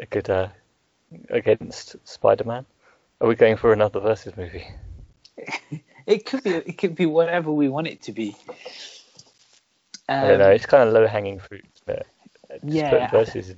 [0.00, 0.48] a good uh,
[1.28, 2.66] against Spider-Man.
[3.20, 4.66] Are we going for another versus movie?
[6.06, 6.50] It could be.
[6.50, 8.34] It could be whatever we want it to be.
[10.08, 10.50] I don't Um, know.
[10.50, 11.64] It's kind of low-hanging fruit.
[11.86, 12.04] But
[12.50, 12.90] just Yeah.
[12.90, 13.54] putting versus.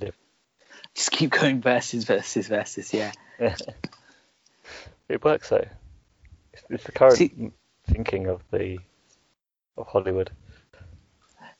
[0.93, 2.93] Just keep going versus versus versus.
[2.93, 3.11] Yeah.
[5.09, 5.65] it works though.
[6.53, 7.51] It's, it's the current See-
[7.87, 8.77] thinking of the
[9.77, 10.29] of Hollywood.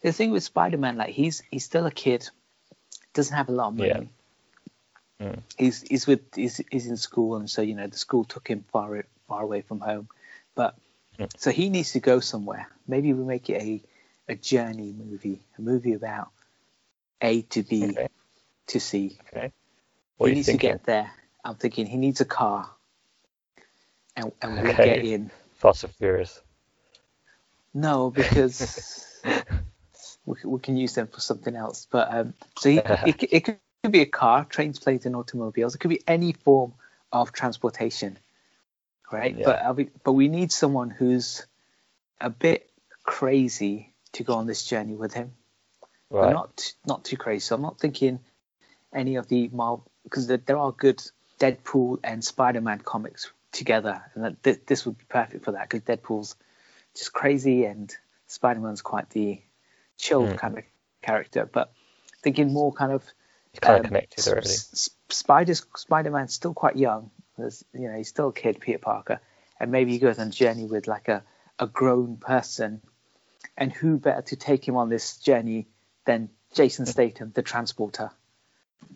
[0.01, 2.29] The thing with Spider-Man, like he's he's still a kid,
[3.13, 3.89] doesn't have a lot of money.
[3.89, 4.01] Yeah.
[5.23, 5.41] Mm.
[5.57, 8.65] He's he's with he's, he's in school, and so you know the school took him
[8.71, 10.09] far far away from home.
[10.55, 10.75] But
[11.19, 11.29] Mm.
[11.37, 12.67] so he needs to go somewhere.
[12.87, 13.81] Maybe we make it a
[14.27, 16.29] a journey movie, a movie about
[17.21, 18.07] A to B Okay.
[18.67, 19.17] to C.
[19.27, 19.51] Okay.
[20.17, 20.71] What he needs thinking?
[20.71, 21.11] to get there.
[21.45, 22.69] I'm thinking he needs a car,
[24.15, 24.95] and and we'll Okay.
[24.95, 25.31] get in.
[25.55, 26.41] Fast and Furious.
[27.73, 29.07] No, because
[30.25, 31.87] we, can- we can use them for something else.
[31.89, 33.57] But um, so he, it, it could
[33.91, 35.75] be a car, trains, planes, and automobiles.
[35.75, 36.73] It could be any form
[37.11, 38.17] of transportation,
[39.11, 39.35] right?
[39.37, 39.43] Yeah.
[39.43, 41.45] But I'll but we need someone who's
[42.21, 42.69] a bit
[43.03, 45.33] crazy to go on this journey with him.
[46.09, 46.33] But Right.
[46.33, 47.41] not not too crazy.
[47.41, 48.19] So I'm not thinking
[48.93, 51.01] any of the Marvel because there, there are good
[51.39, 55.81] Deadpool and Spider-Man comics together, and that, this, this would be perfect for that because
[55.81, 56.35] Deadpool's
[56.95, 57.93] just crazy and
[58.27, 59.41] Spider-Man's quite the
[59.97, 60.35] chilled Hmm.
[60.37, 60.63] kind of
[61.01, 61.49] character.
[61.51, 61.73] But
[62.21, 63.03] thinking more kind of
[63.53, 64.49] It's kind um, of connected already.
[64.49, 67.11] S- S- Spider-Man's still quite young.
[67.37, 69.19] There's, you know, he's still a kid, Peter Parker,
[69.59, 71.23] and maybe he goes on a journey with like a,
[71.59, 72.81] a grown person.
[73.55, 75.67] And who better to take him on this journey
[76.05, 78.09] than Jason Statham, the transporter?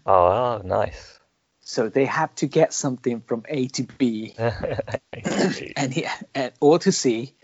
[0.05, 1.19] Oh, nice.
[1.61, 6.91] So they have to get something from A to B, and he and, or to
[6.91, 7.35] C.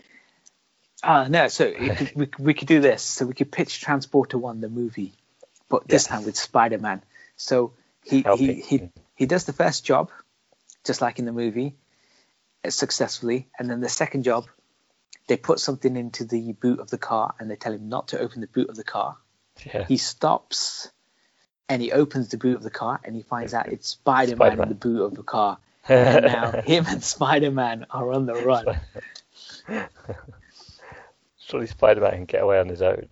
[1.02, 1.72] Uh, no, so
[2.16, 3.02] we, we could do this.
[3.02, 5.12] So we could pitch Transporter One, the movie,
[5.68, 7.02] but this time with Spider-Man.
[7.36, 7.72] So
[8.02, 8.62] he he, Helping.
[8.62, 10.10] he he does the first job,
[10.84, 11.74] just like in the movie,
[12.64, 14.46] uh, successfully, and then the second job,
[15.26, 18.18] they put something into the boot of the car, and they tell him not to
[18.18, 19.16] open the boot of the car.
[19.64, 19.84] yeah.
[19.86, 20.90] He stops,
[21.68, 24.68] and he opens the boot of the car, and he finds out it's Spider-Man, in
[24.68, 25.58] the boot of the car.
[25.86, 28.80] And now him and Spider-Man are on the run.
[31.38, 33.06] Surely Spider-Man can get away on his own.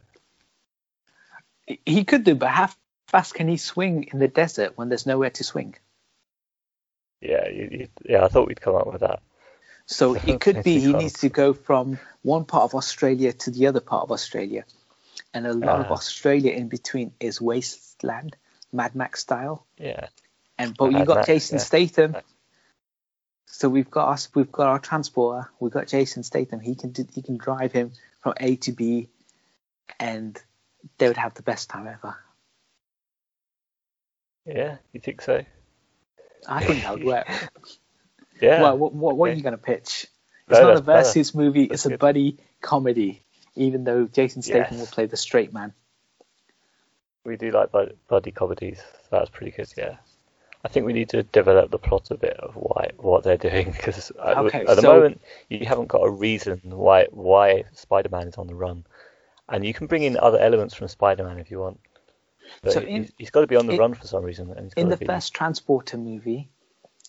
[1.67, 2.71] He could do, but how
[3.07, 5.75] fast can he swing in the desert when there's nowhere to swing?
[7.21, 8.25] Yeah, you, you, yeah.
[8.25, 9.21] I thought we'd come up with that.
[9.87, 13.69] So it could be he needs to go from one part of Australia to the
[13.69, 14.65] other part of Australia.
[15.35, 15.95] And a lot of Ah.
[15.95, 18.37] Australia in between is wasteland,
[18.73, 19.67] Mad Max style.
[19.79, 20.09] Yeah.
[20.59, 21.65] And but you got Max, Jason yeah.
[21.65, 22.17] Statham.
[23.47, 26.61] So we've got us we've got our transporter, we've got Jason Statham.
[26.61, 29.09] He can do, he can drive him from A to B
[30.01, 30.41] and
[30.99, 32.17] they would have the best time ever.
[34.47, 35.45] Yeah, you think so?
[36.49, 37.29] I think that would work.
[38.41, 38.61] Yeah.
[38.63, 40.09] Well, what, what, what are you going to pitch?
[40.49, 41.03] No, It's not a that's better.
[41.05, 41.69] versus movie.
[41.69, 43.23] That's it's a buddy comedy.
[43.55, 44.81] Even though Jason Statham Yes.
[44.81, 45.73] will play the straight man.
[47.25, 47.71] We do like
[48.09, 49.69] buddy comedies, so that's pretty good.
[49.77, 49.99] Yeah.
[50.65, 53.71] I think we need to develop the plot a bit of why what they're doing
[53.71, 58.27] because at, Okay, at the so- moment you haven't got a reason why why Spider-Man
[58.27, 58.85] is on the run,
[59.53, 61.79] and you can bring in other elements from Spider-Man if you want.
[62.63, 64.51] But So in- he's, he's got to be on the in- run for some reason.
[64.51, 66.49] And he's In the be, first Transporter movie,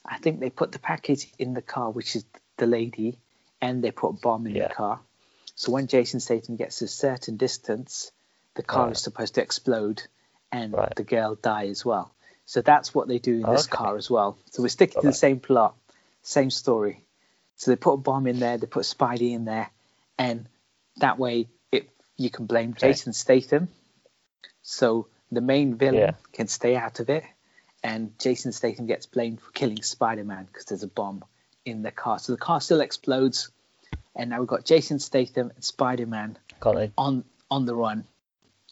[0.06, 2.25] I think they put the package in the car, which is
[2.58, 3.17] the lady,
[3.62, 4.67] and they put a bomb in Yeah.
[4.67, 4.99] the car.
[5.56, 8.12] So when Jason Statham gets a certain distance,
[8.56, 8.95] the car Right.
[8.95, 10.03] is supposed to explode
[10.51, 10.93] and Right.
[10.95, 12.13] the girl die as well.
[12.45, 13.77] So that's what they do in this Okay.
[13.77, 14.38] car as well.
[14.51, 15.75] So we're sticking to the same plot,
[16.21, 17.03] same story.
[17.56, 19.69] So they put a bomb in there, they put Spidey in there,
[20.17, 20.47] and
[20.97, 21.47] that way
[22.23, 22.88] you can blame Okay.
[22.89, 23.67] Jason Statham.
[24.62, 26.12] So the main villain Yeah.
[26.31, 27.23] can stay out of it,
[27.83, 31.23] and Jason Statham gets blamed for killing Spider-Man because there's a bomb
[31.65, 32.19] in the car.
[32.19, 33.51] So the car still explodes,
[34.15, 36.38] and now we've got Jason Statham and Spider-Man
[36.97, 38.05] on on the run.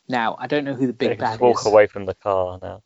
[0.08, 1.66] Now I don't know who the They big can bad just walk is.
[1.66, 2.82] away from the car now.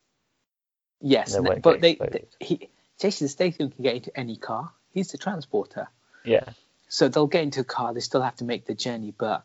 [1.02, 4.72] Yes, They no, but they, they he Jason Statham can get into any car.
[4.92, 5.90] He's the transporter,
[6.24, 6.46] Yeah.
[6.88, 7.94] so they'll get into a car.
[7.94, 9.44] They still have to make the journey, but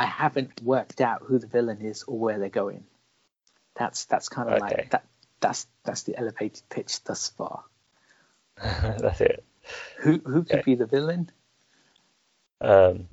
[0.00, 2.84] I haven't worked out who the villain is or where they're going.
[3.74, 4.74] That's that's kind of Okay.
[4.74, 5.04] like that.
[5.40, 7.64] That's that's the elevated pitch thus far.
[8.56, 9.44] That's it.
[9.98, 10.62] Who who could Okay.
[10.64, 11.30] be the villain?
[12.62, 13.08] Um,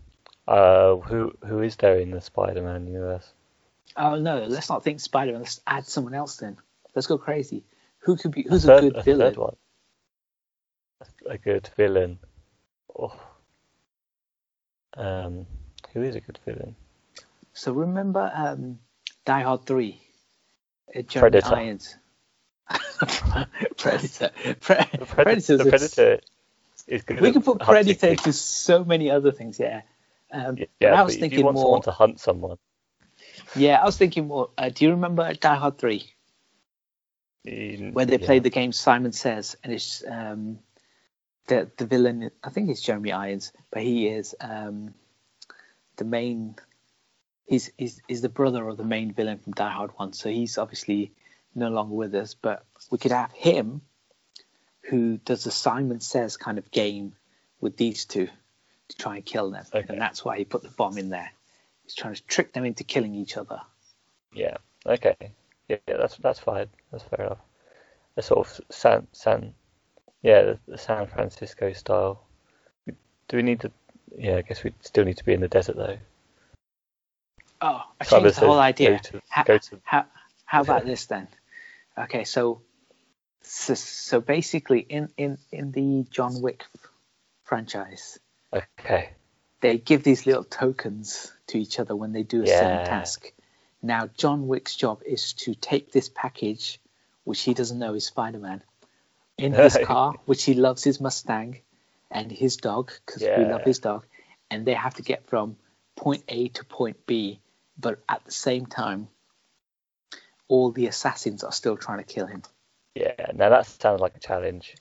[0.47, 3.33] uh, who who is there in the Spider-Man universe?
[3.97, 5.41] Oh no, let's not think Spider-Man.
[5.41, 6.55] Let's add someone else then.
[6.95, 7.65] Let's go crazy.
[7.99, 8.43] Who could be?
[8.43, 9.33] Who's a, third, good a villain?
[9.33, 9.55] third one.
[11.29, 12.19] A good villain.
[12.97, 13.19] Oh.
[14.95, 15.45] Um,
[15.93, 16.75] who is a good villain?
[17.53, 18.79] So remember um,
[19.25, 19.99] Die Hard Three,
[20.95, 21.55] uh, Jeremy Predator.
[21.55, 21.95] Irons.
[23.77, 24.29] Predator.
[24.59, 26.19] Pre- The, Pred- Predator's the a- Predator
[26.87, 27.21] is good.
[27.21, 29.59] We can put Predator to so many other things.
[29.59, 29.81] Yeah.
[30.31, 31.63] Um, Yeah, I was thinking you want more.
[31.63, 32.57] someone to hunt someone,
[33.55, 34.49] Yeah, I was thinking more.
[34.57, 36.13] Uh, do you remember Die Hard Three,
[37.43, 38.25] you- where they yeah.
[38.25, 40.59] played the game Simon Says, and it's um,
[41.47, 42.29] the the villain.
[42.43, 44.93] I think it's Jeremy Irons, but he is um,
[45.97, 46.55] the main.
[47.45, 50.57] He's, he's he's the brother of the main villain from Die Hard One, so he's
[50.57, 51.11] obviously
[51.55, 52.33] no longer with us.
[52.33, 53.81] But we could have him,
[54.89, 57.13] who does the Simon Says kind of game
[57.61, 58.27] with these two
[58.89, 59.85] to try and kill them, Okay.
[59.89, 61.31] and that's why he put the bomb in there.
[61.83, 63.61] He's trying to trick them into killing each other.
[64.33, 64.57] Yeah.
[64.85, 65.15] Okay.
[65.69, 66.67] Yeah, yeah, that's that's fine.
[66.91, 67.39] That's fair enough.
[68.17, 69.53] A sort of San San,
[70.21, 72.23] yeah, the, the San Francisco style.
[72.85, 73.71] Do we need to?
[74.15, 75.97] Yeah, I guess we still need to be in the desert though.
[77.59, 78.99] Oh, I Can't changed the whole idea.
[78.99, 80.05] to- How, to- how,
[80.45, 81.27] how about this then?
[81.97, 82.61] Okay, so,
[83.41, 86.63] so so basically in, in, in the John Wick
[87.43, 88.19] franchise,
[88.53, 89.09] Okay.
[89.61, 93.31] they give these little tokens to each other when they do a certain task.
[93.81, 96.79] Now, John Wick's job is to take this package
[97.23, 98.61] which he doesn't know is Spider Man,
[99.37, 101.57] in his car, which he loves his Mustang,
[102.11, 104.05] and his dog because we love his dog,
[104.49, 105.57] and they have to get from
[105.95, 107.39] point A to point B,
[107.77, 109.07] but at the same time,
[110.47, 112.43] all the assassins are still trying to kill him.
[112.95, 114.75] Yeah, now that sounds like a challenge.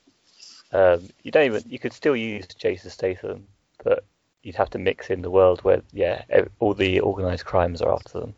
[0.73, 3.47] Um, you don't even you could still use Jason Statham,
[3.83, 4.05] but
[4.43, 6.23] you'd have to mix in the world where yeah
[6.59, 8.35] all the organized crimes are after them.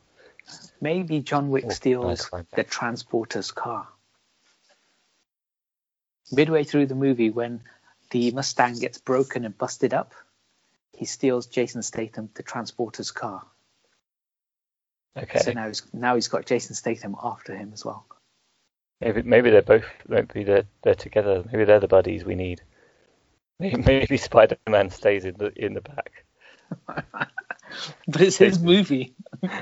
[0.80, 3.86] Maybe John Wick steals the transporter's car.
[6.32, 7.60] Midway through the movie, when
[8.10, 10.14] the Mustang gets broken and busted up,
[10.92, 13.44] he steals Jason Statham the transporter's car.
[15.16, 18.06] Okay, So now he's now he's got Jason Statham after him as well.
[19.00, 21.44] maybe maybe they're both maybe they're they're together.
[21.50, 22.60] Maybe they're the buddies we need.
[23.58, 26.24] Maybe, maybe Spider-Man stays in the in the back.
[28.06, 29.14] But it's his movie.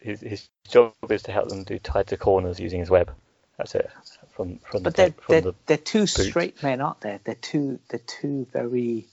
[0.00, 3.10] His his job is to help them do tighter corners using his web.
[3.56, 3.90] That's it.
[4.34, 7.20] From from But the they're from they're, the they're two straight men, aren't they?
[7.22, 9.06] They're two they're two very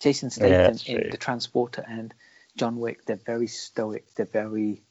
[0.00, 2.12] Jason Statham that's in the transporter and
[2.56, 3.04] John Wick.
[3.04, 4.12] They're very stoic.
[4.14, 4.82] They're very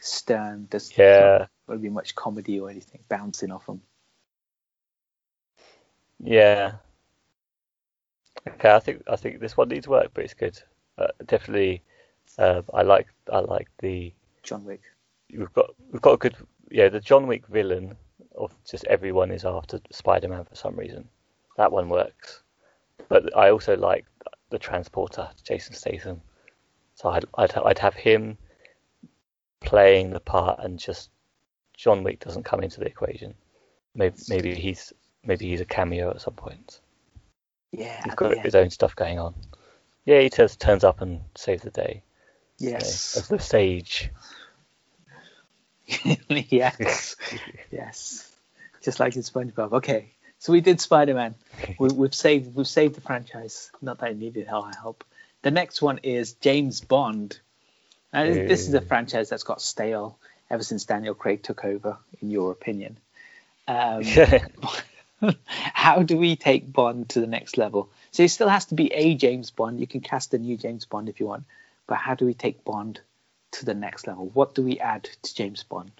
[0.00, 0.68] stern.
[0.70, 1.46] There's yeah.
[1.68, 3.82] not be much comedy or anything bouncing off them.
[6.22, 6.72] Yeah.
[8.48, 10.58] Okay, I think I think this one needs work, but it's good.
[10.96, 11.82] Uh, definitely,
[12.38, 14.82] uh, I like I like the John Wick.
[15.30, 16.36] we've got we've got a good
[16.70, 17.96] yeah the John Wick villain
[18.36, 21.08] of just everyone is after Spider-Man for some reason.
[21.56, 22.42] That one works,
[23.08, 24.06] but I also like
[24.50, 26.20] the transporter Jason Statham.
[26.96, 28.38] So I'd I'd, I'd have him
[29.60, 31.10] playing the part, and just
[31.76, 33.34] John Wick doesn't come into the equation.
[33.94, 34.92] Maybe maybe he's
[35.24, 36.80] maybe he's a cameo at some point.
[37.72, 38.44] Yeah, He's got end.
[38.44, 39.34] his own stuff going on.
[40.04, 42.02] Yeah, he turns turns up and saves the day.
[42.58, 43.16] you know, Yes.
[43.16, 44.10] as the sage.
[46.28, 47.16] yes.
[47.70, 48.30] yes.
[48.82, 49.72] Just like in SpongeBob.
[49.74, 50.10] Okay.
[50.38, 51.34] So we did Spider Man.
[51.78, 53.70] We, we've saved we've saved the franchise.
[53.80, 55.04] Not that it needed our help.
[55.42, 57.38] The next one is James Bond.
[58.12, 60.18] And this- this is a franchise that's got stale
[60.50, 62.98] ever since Daniel Craig took over, in your opinion.
[63.66, 64.02] Um,
[65.46, 67.88] how do we take Bond to the next level?
[68.10, 69.80] So it still has to be a James Bond.
[69.80, 71.44] You can cast a new James Bond if you want,
[71.86, 73.00] but how do we take Bond
[73.54, 74.30] to the next level?
[74.34, 75.90] What do we add to James Bond?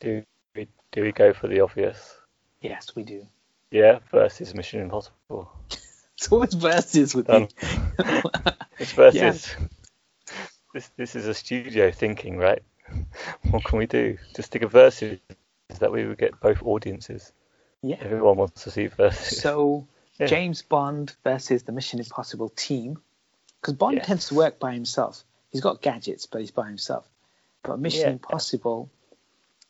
[0.00, 0.24] do
[0.56, 2.16] we do we go for the obvious?
[2.60, 3.26] Yes, we do.
[3.70, 5.50] Yeah, versus Mission Impossible.
[6.18, 7.48] It's always versus with Um, me.
[8.78, 9.56] It's versus.
[9.58, 9.66] Yeah.
[10.74, 12.62] This this is a studio thinking, right?
[13.50, 14.18] What can we do?
[14.36, 15.18] Just stick a versus
[15.70, 17.32] is that we would get both audiences.
[17.82, 17.96] yeah.
[18.00, 19.40] Everyone wants to see versus.
[19.40, 20.26] So Yeah.
[20.26, 22.98] James Bond versus the Mission Impossible team,
[23.60, 24.06] because Bond Yes.
[24.06, 25.24] tends to work by himself.
[25.52, 27.08] He's got gadgets, but he's by himself.
[27.62, 28.10] But Mission Yeah.
[28.10, 28.90] Impossible,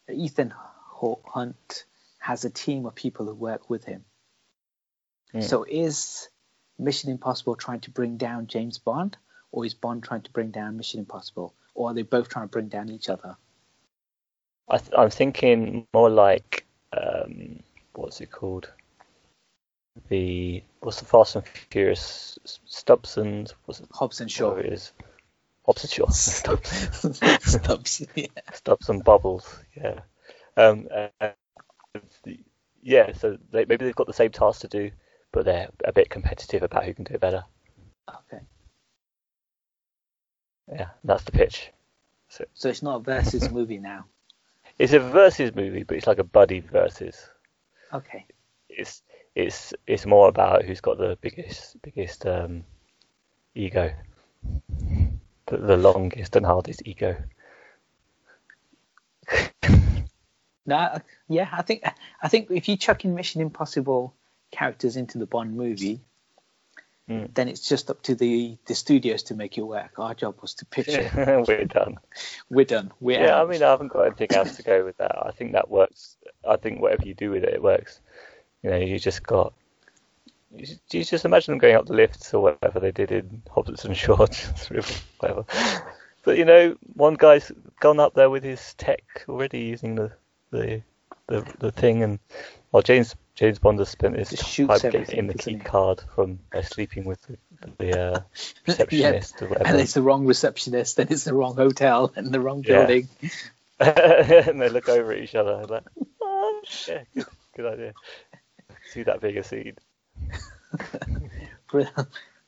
[0.09, 1.85] Ethan Hunt
[2.18, 4.05] has a team of people who work with him.
[5.35, 5.42] Mm.
[5.42, 6.29] So is
[6.79, 9.16] Mission Impossible trying to bring down James Bond,
[9.51, 12.51] or is Bond trying to bring down Mission Impossible, or are they both trying to
[12.51, 13.37] bring down each other?
[14.68, 17.61] I th- I'm thinking more like um,
[17.95, 18.71] what's it called?
[20.09, 23.55] The what's the Fast and Furious Stubbsons?
[23.64, 23.88] What's it?
[23.92, 24.55] Hobbs and Shaw.
[24.55, 24.92] It is.
[25.66, 26.09] Shaw.
[26.11, 26.88] Stubbs.
[27.42, 28.27] Stubbs, yeah.
[28.53, 29.59] Stubbs and Bubbles.
[29.77, 30.01] Yeah.
[30.57, 30.88] Um.
[30.94, 31.31] uh,
[32.83, 33.12] yeah.
[33.12, 34.90] So they, maybe they've got the same task to do,
[35.33, 37.44] but they're a bit competitive about who can do it better.
[38.09, 38.42] Okay.
[40.72, 40.88] Yeah.
[41.05, 41.70] That's the pitch.
[42.55, 44.07] So it's not a versus movie now.
[44.79, 47.29] It's a versus movie, but it's like a buddy versus.
[47.92, 48.25] Okay.
[48.70, 49.03] it's
[49.35, 52.64] it's it's more about who's got the biggest biggest um,
[53.55, 53.92] ego,
[55.53, 57.17] the, the longest and hardest ego.
[60.65, 61.83] No, yeah, I think
[62.23, 64.15] I think if you chuck in Mission Impossible
[64.53, 66.01] characters into the Bond movie,
[67.11, 67.35] Mm.
[67.35, 69.99] then it's just up to the the studios to make it work.
[69.99, 71.12] Our job was to pitch it.
[71.49, 71.99] We're done.
[72.49, 72.93] We're done.
[73.01, 75.18] We're Yeah, I mean, I haven't got anything else to go with that.
[75.20, 76.16] I think that works.
[76.49, 77.99] I think whatever you do with it, it works.
[78.62, 79.53] You know, you just got.
[80.59, 83.84] Just, you just imagine them going up the lifts or whatever they did in Hobbits
[83.84, 85.44] and just whatever.
[86.24, 87.50] But you know, one guy's
[87.80, 90.12] gone up there with his tech already using the
[90.50, 90.82] the
[91.26, 92.18] the, the thing, and
[92.70, 96.62] well, James James Bond has spent his time getting in the key card from uh,
[96.62, 97.38] sleeping with the,
[97.78, 98.20] the uh,
[98.66, 99.70] receptionist or whatever.
[99.70, 102.78] and it's the wrong receptionist, and it's the wrong hotel and the wrong Yeah.
[102.86, 103.09] building.
[103.80, 105.82] and they look over at each other like,
[106.20, 107.26] oh, yeah, good,
[107.57, 107.94] good idea.
[108.92, 109.78] See that bigger seed.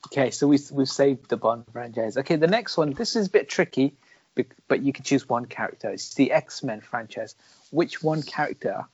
[0.07, 2.17] okay, so we we've saved the Bond franchise.
[2.17, 2.91] Okay, the next one.
[2.91, 3.95] This is a bit tricky.
[4.67, 5.89] but you can choose one character.
[5.89, 7.35] It's the X Men franchise.
[7.71, 8.85] Which one character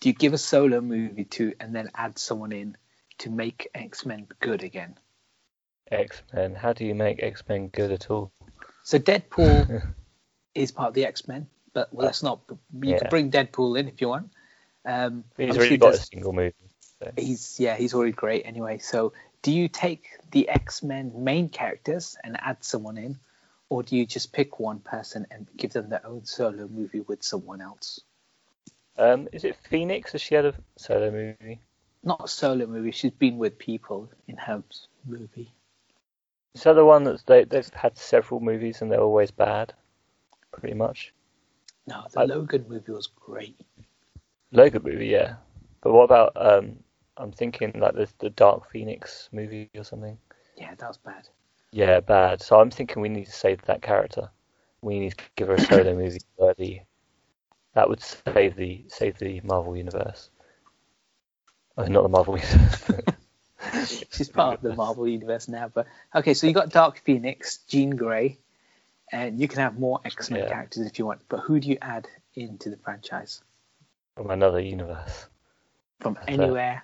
[0.00, 2.76] do you give a solo movie to, and then add someone in
[3.18, 4.96] to make X Men good again?
[5.90, 6.54] X Men.
[6.54, 8.32] How do you make X Men good at all?
[8.82, 9.82] So Deadpool
[10.54, 12.40] is part of the X Men, but well, let's not.
[12.48, 12.98] You Yeah.
[12.98, 14.30] can bring Deadpool in if you want.
[14.84, 16.54] Um, He's already got a single movie.
[17.02, 17.10] So.
[17.16, 22.36] he's yeah he's already great anyway so do you take the x-men main characters and
[22.40, 23.18] add someone in
[23.70, 27.22] or do you just pick one person and give them their own solo movie with
[27.22, 28.00] someone else
[28.98, 30.12] Um, is it Phoenix?
[30.12, 31.60] Has she had a solo movie?
[32.04, 34.62] not a solo movie she's been with people in her
[35.06, 35.50] movie
[36.54, 39.72] Is that the one that they they've had several movies and they're always bad?
[40.52, 41.14] Pretty much.
[41.86, 43.56] no the I- logan movie was great
[44.52, 45.36] Logan movie, yeah.
[45.80, 46.82] But what about um?
[47.20, 50.18] I'm thinking like the the Dark Phoenix movie or something.
[50.56, 51.28] yeah that was bad
[51.72, 52.42] Yeah, bad.
[52.42, 54.30] So I'm thinking we need to save that character.
[54.82, 56.82] We need to give her a solo movie worthy.
[57.74, 60.30] That would save the save the Marvel universe.
[61.76, 62.90] Oh, not the Marvel universe.
[64.10, 67.90] she's part of the marvel universe now but okay so you got dark phoenix jean
[67.90, 68.38] grey
[69.12, 70.44] and you can have more x-men Yeah.
[70.44, 73.42] characters if you want but who do you add into the franchise
[74.16, 75.28] From another universe.
[76.00, 76.82] from anywhere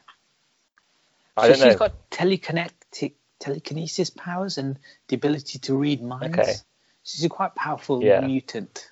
[1.36, 1.76] I so she's know.
[1.76, 4.78] got telekinetic telekinesis powers and
[5.08, 6.38] the ability to read minds.
[6.38, 6.54] Okay.
[7.02, 8.20] She's a quite powerful Yeah.
[8.20, 8.88] mutant.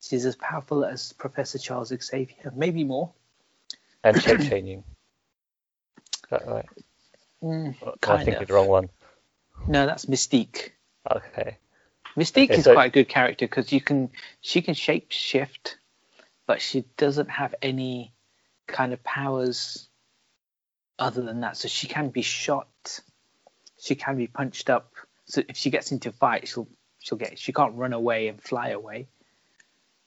[0.00, 3.12] She's as powerful as Professor Charles Xavier, maybe more.
[4.04, 4.84] And shape changing.
[6.24, 6.66] Is that right?
[7.42, 7.74] Mm,
[8.08, 8.46] I think of.
[8.48, 8.88] the wrong one?
[9.66, 10.70] no, that's Mystique.
[11.10, 11.58] Okay.
[12.16, 14.10] Mystique Okay, is so- quite a good character because you can
[14.40, 15.78] she can shape shift,
[16.46, 18.12] but she doesn't have any
[18.66, 19.88] kind of powers
[21.02, 21.56] other than that.
[21.56, 23.00] So she can be shot,
[23.78, 24.92] she can be punched up.
[25.26, 28.40] So if she gets into a fight, she'll she'll get she can't run away and
[28.42, 29.08] fly away.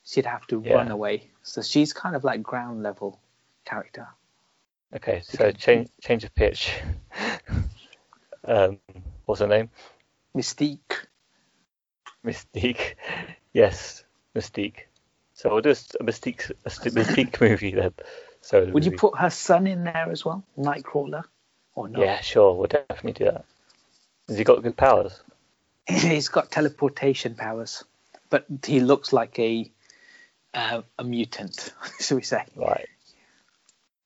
[0.03, 0.75] She'd have to Yeah.
[0.75, 1.31] run away.
[1.43, 3.19] So she's kind of like ground level
[3.65, 4.07] character.
[4.95, 5.21] Okay.
[5.23, 6.79] So change change of pitch.
[8.45, 8.79] um,
[9.25, 9.69] what's her name?
[10.35, 11.07] Mystique.
[12.25, 12.95] Mystique.
[13.53, 14.03] Yes,
[14.35, 14.87] Mystique.
[15.33, 17.93] So we'll do a Mystique a Mystique movie then.
[18.45, 21.23] So Would you put her son in there as well, Nightcrawler,
[21.73, 21.99] or not?
[21.99, 22.53] Yeah, sure.
[22.55, 23.45] We'll definitely do that.
[24.27, 25.19] Has he got good powers?
[25.87, 27.83] he's got teleportation powers,
[28.29, 29.71] but he looks like a
[30.53, 32.45] uh, a mutant, shall we say?
[32.55, 32.87] Right.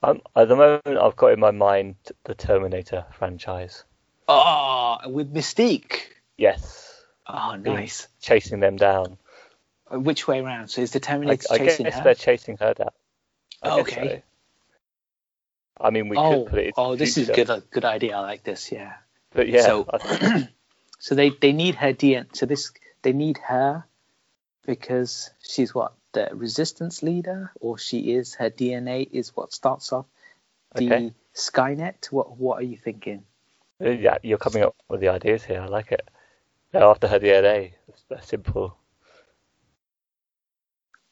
[0.01, 3.83] Um, at the moment, I've got in my mind the Terminator franchise.
[4.29, 5.99] Oh, with Mystique.
[6.37, 8.07] Yes, Oh, nice.
[8.21, 9.17] chasing them down.
[9.91, 10.69] Which way around?
[10.69, 12.03] So is the Terminator I chasing guess her?
[12.05, 12.91] they're chasing her down.
[13.61, 14.23] I Okay.
[15.79, 16.73] I mean, we oh, could put it.
[16.77, 17.49] oh, this is good.
[17.49, 18.17] A good idea.
[18.17, 18.71] I like this.
[18.71, 18.93] Yeah.
[19.31, 19.87] But yeah, So-
[21.01, 22.35] So they they need her DNA.
[22.35, 22.71] So this
[23.03, 23.85] they need her
[24.65, 30.05] because she's what the resistance leader, or she is her DNA is what starts off
[30.75, 31.13] the Okay.
[31.33, 32.11] Skynet.
[32.11, 33.23] What what are you thinking?
[33.81, 35.61] Uh, yeah, you're coming up with the ideas here.
[35.61, 36.05] I like it.
[36.73, 38.75] Yeah, after her DNA, it's that simple.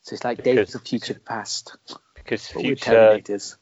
[0.02, 1.78] So it's like Because- Days of Future Past,
[2.16, 3.56] Because future Terminators.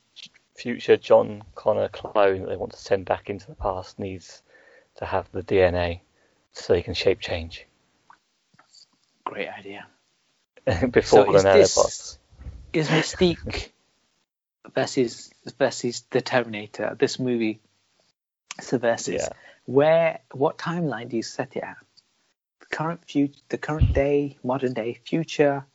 [0.56, 4.42] Future John Connor clone that they want to send back into the past needs
[4.98, 6.00] to have the DNA
[6.54, 7.66] so he can shape change
[9.26, 9.88] Great idea.
[10.92, 12.18] before so the nanobots.
[12.74, 13.70] is Mystique
[14.74, 16.96] versus versus the Terminator?
[16.98, 17.60] This movie,
[18.62, 19.30] so versus Yeah.
[19.66, 21.78] where what timeline do you set it at?
[22.62, 25.66] The current future, the current day, modern day, future.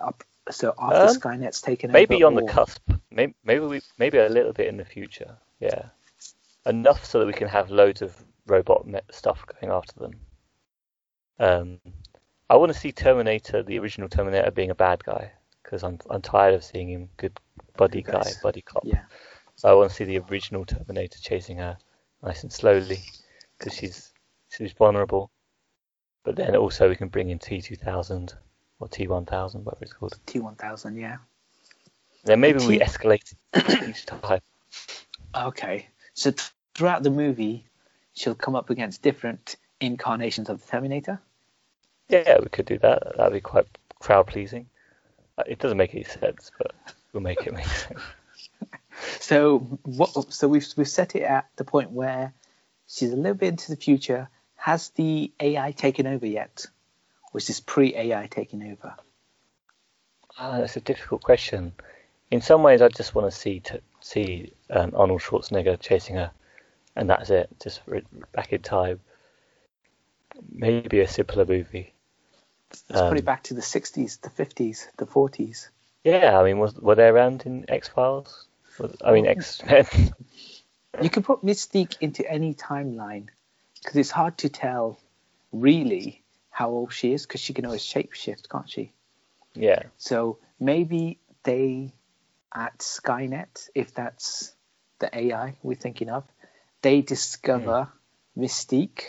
[0.00, 2.90] Up, so after Um, Skynet's taken Maybe over, on the or- cusp.
[3.10, 5.36] Maybe maybe we, maybe a little bit in the future.
[5.60, 5.86] Yeah,
[6.66, 8.14] enough so that we can have loads of
[8.46, 10.12] robot stuff going after them.
[11.38, 11.80] Um,
[12.50, 15.32] I want to see Terminator, the original Terminator, being a bad guy
[15.62, 17.38] because I'm I'm tired of seeing him good
[17.76, 18.84] buddy guy, buddy cop.
[18.84, 19.02] Yeah.
[19.56, 21.76] So I want to see the original Terminator chasing her
[22.22, 23.00] nice and slowly
[23.58, 24.12] because she's
[24.50, 25.30] she's vulnerable.
[26.24, 28.34] But then also we can bring in T2000
[28.80, 30.18] or T1000, whatever it's called.
[30.26, 31.16] T1000, yeah.
[32.24, 33.34] Then maybe we T- escalate
[33.88, 34.40] each time.
[35.34, 35.88] Okay.
[36.14, 37.64] So th- throughout the movie,
[38.14, 41.20] she'll come up against different incarnations of the Terminator.
[42.08, 43.16] Yeah, we could do that.
[43.16, 43.66] That'd be quite
[43.98, 44.66] crowd pleasing.
[45.36, 46.72] Uh, it doesn't make any sense, but
[47.12, 48.00] we'll make it make sense.
[49.20, 50.32] So what?
[50.32, 52.32] So we've we've set it at the point where
[52.88, 54.28] she's a little bit into the future.
[54.56, 56.66] Has the AI taken over yet,
[57.34, 58.94] is this pre-AI taking over?
[60.38, 61.72] Ah, that's a difficult question.
[62.30, 66.30] In some ways, I just want to see to see um, Arnold Schwarzenegger chasing her,
[66.96, 67.48] and that's it.
[67.62, 69.00] Just re- back in time.
[70.52, 71.94] Maybe a simpler movie.
[72.88, 75.68] Let's put Um, it back to the 60s, the 50s, the 40s.
[76.04, 78.46] Yeah, I mean, was were they around in X Files?
[79.04, 79.86] I mean, X Men.
[81.02, 83.28] You can put Mystique into any timeline
[83.82, 84.98] because it's hard to tell
[85.52, 86.22] really
[86.58, 88.90] how old she is because she can always shapeshift, can't she?
[89.54, 91.92] yeah, So maybe they
[92.52, 94.56] at Skynet, if that's
[94.98, 96.24] the AI we're thinking of,
[96.82, 97.86] they discover
[98.34, 98.42] hmm.
[98.42, 99.04] Mystique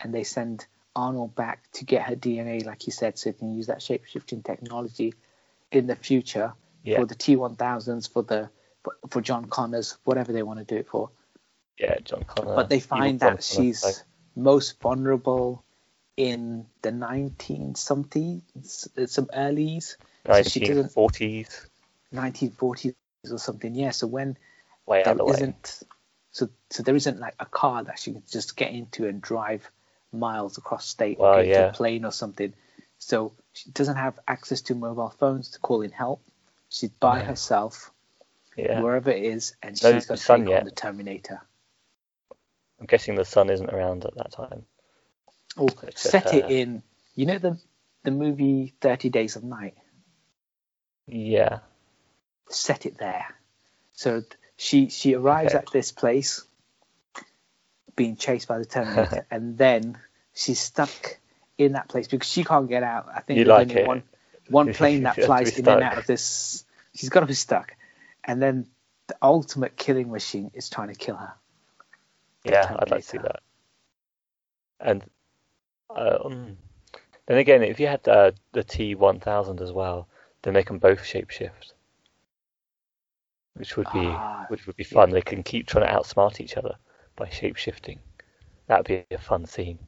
[0.00, 0.66] and they send
[0.96, 4.44] Arnold back to get her DNA, like you said, so they can use that shapeshifting
[4.44, 5.14] technology
[5.70, 6.52] in the future
[6.82, 6.96] Yeah.
[6.96, 8.50] for the T1000s, for the
[8.82, 11.10] for, for John Connors, whatever they want to do it for.
[11.78, 12.56] yeah, John Connor.
[12.56, 14.02] but they find that Connor, she's so-
[14.34, 15.64] most vulnerable
[16.16, 19.96] in the 19 something, uh, some earlys.
[20.26, 21.66] So 1940s,
[22.14, 22.94] 1940s
[23.30, 23.74] or something.
[23.74, 23.90] Yeah.
[23.90, 24.36] So when
[24.86, 25.82] way there the isn't,
[26.32, 29.70] so so there isn't like a car that she can just get into and drive
[30.12, 31.68] miles across state or Well, into yeah.
[31.70, 32.54] a plane or something.
[32.98, 36.22] So she doesn't have access to mobile phones to call in help.
[36.68, 37.24] She's by No.
[37.26, 37.90] herself
[38.56, 40.60] Yeah, wherever it is, and No she's got to sun take yet.
[40.60, 41.40] on the Terminator.
[42.80, 44.66] I'm guessing the sun isn't around at that time.
[45.56, 46.82] Just set it in.
[47.14, 47.58] You know the
[48.04, 49.74] the movie Thirty Days of Night.
[51.06, 51.60] Yeah,
[52.48, 53.26] Set it there.
[53.92, 54.22] So
[54.56, 55.58] she she arrives Okay.
[55.58, 56.44] at this place,
[57.96, 59.98] being chased by the Terminator, and then
[60.34, 61.18] she's stuck
[61.58, 63.06] in that place because she can't get out.
[63.14, 63.86] I think You there's like only it.
[63.86, 64.02] one
[64.48, 66.64] one plane that She has to flies in and out of this.
[66.94, 67.74] She's got to be stuck,
[68.24, 68.66] and then
[69.08, 71.34] the ultimate killing machine is trying to kill her.
[72.44, 73.40] Yeah, I'd like to see that.
[74.80, 75.04] And
[75.96, 76.56] um,
[77.26, 80.08] then again, if you had uh, the T1000 as well,
[80.42, 81.72] then they can both shapeshift,
[83.54, 85.10] which would be Ah, which would be fun.
[85.10, 86.74] They can keep trying to outsmart each other
[87.16, 87.98] by shapeshifting.
[88.66, 89.78] That'd be a fun scene.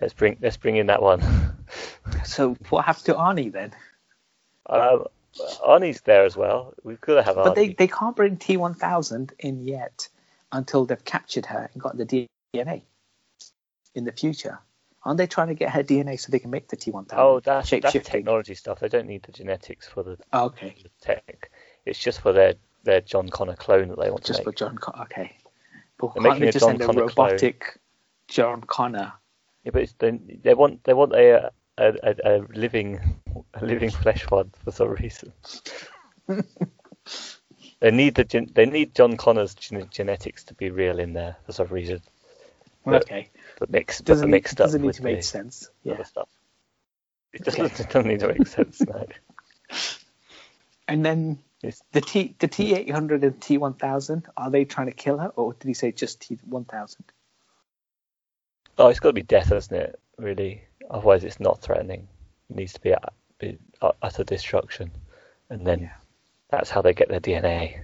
[0.00, 1.22] Let's bring let's bring in that one.
[2.24, 3.72] So what happens to Arnie then?
[4.68, 5.06] um,
[5.64, 6.74] Arnie's there as well.
[6.84, 7.44] We've got to have Arnie.
[7.44, 10.08] But they, they can't bring T1000 in yet
[10.52, 12.82] until they've captured her and got the DNA
[13.94, 14.58] in the future.
[15.06, 17.12] Aren't they trying to get her DNA so they can make the T1000?
[17.12, 18.80] oh, that's shape that's technology stuff.
[18.80, 21.50] They don't need the genetics for the Oh, okay, the tech.
[21.84, 24.52] It's just for their their John Connor clone that they want just to for.
[24.52, 24.76] John.
[24.78, 25.36] Connor, okay,
[25.96, 27.28] but They're can't they a just John send a Connor clone.
[27.30, 27.78] robotic
[28.26, 29.12] John Connor?
[29.62, 32.98] Yeah, but it's, they, they want they want a, a, a, a living
[33.54, 35.32] a living flesh one for some reason.
[37.78, 41.52] they need the they need John Connor's gen, genetics to be real in there for
[41.52, 42.00] some reason,
[42.84, 45.70] But- okay, but mixed but doesn't need, mixed up doesn't need to make sense.
[45.82, 46.28] Yeah, stuff.
[47.32, 48.80] It doesn't, it doesn't need to make sense.
[48.80, 49.06] No.
[50.88, 55.28] and then It's- the T the T800 and T1000 are they trying to kill her
[55.28, 56.96] or did he say just T1000?
[58.78, 59.98] Oh, it's got to be death, hasn't it?
[60.18, 62.08] Really, otherwise it's not threatening.
[62.50, 62.94] It needs to be,
[63.38, 63.58] be
[64.02, 64.90] utter destruction,
[65.50, 65.92] and then Yeah.
[66.50, 67.80] that's how they get their DNA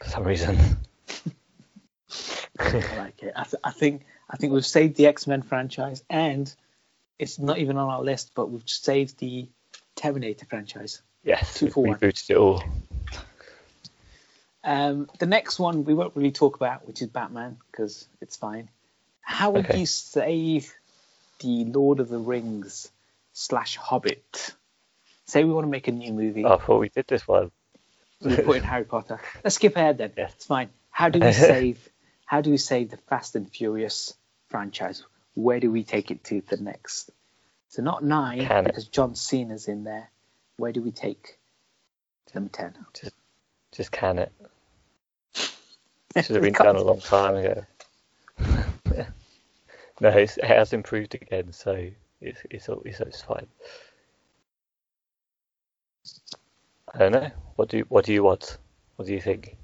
[0.00, 0.58] for some reason.
[2.58, 3.32] I like it.
[3.36, 6.52] I, th- I think I think we've saved the X Men franchise, and
[7.18, 9.48] it's not even on our list, but we've saved the
[9.96, 11.02] Terminator franchise.
[11.24, 11.98] yes, Two for one.
[11.98, 12.62] rebooted it all.
[14.62, 18.68] Um, the next one we won't really talk about, which is Batman, because it's fine.
[19.20, 19.80] How would Okay.
[19.80, 20.72] you save
[21.40, 22.90] the Lord of the Rings
[23.32, 24.54] slash Hobbit?
[25.26, 26.44] Say we want to make a new movie.
[26.44, 27.50] Oh, I thought we did this one.
[28.20, 29.20] we put in Harry Potter.
[29.42, 30.12] Let's skip ahead then.
[30.16, 30.34] Yes.
[30.34, 30.68] It's fine.
[30.90, 31.88] How do we save?
[32.26, 34.14] how do we save the Fast and Furious
[34.50, 35.04] franchise?
[35.34, 37.10] Where do we take it to the next?
[37.68, 38.68] So not nine Can it?
[38.68, 40.10] because John Cena's in there.
[40.56, 41.38] Where do we take
[42.34, 42.74] number ten?
[43.72, 44.32] Just can it.
[46.16, 47.64] Should have been done a long time ago.
[50.00, 51.88] no, it's, it has improved again, so
[52.20, 53.46] it's it's all- it's, it's fine.
[56.92, 57.30] I don't know.
[57.54, 58.58] What do you, what do you want?
[58.96, 59.56] What do you think?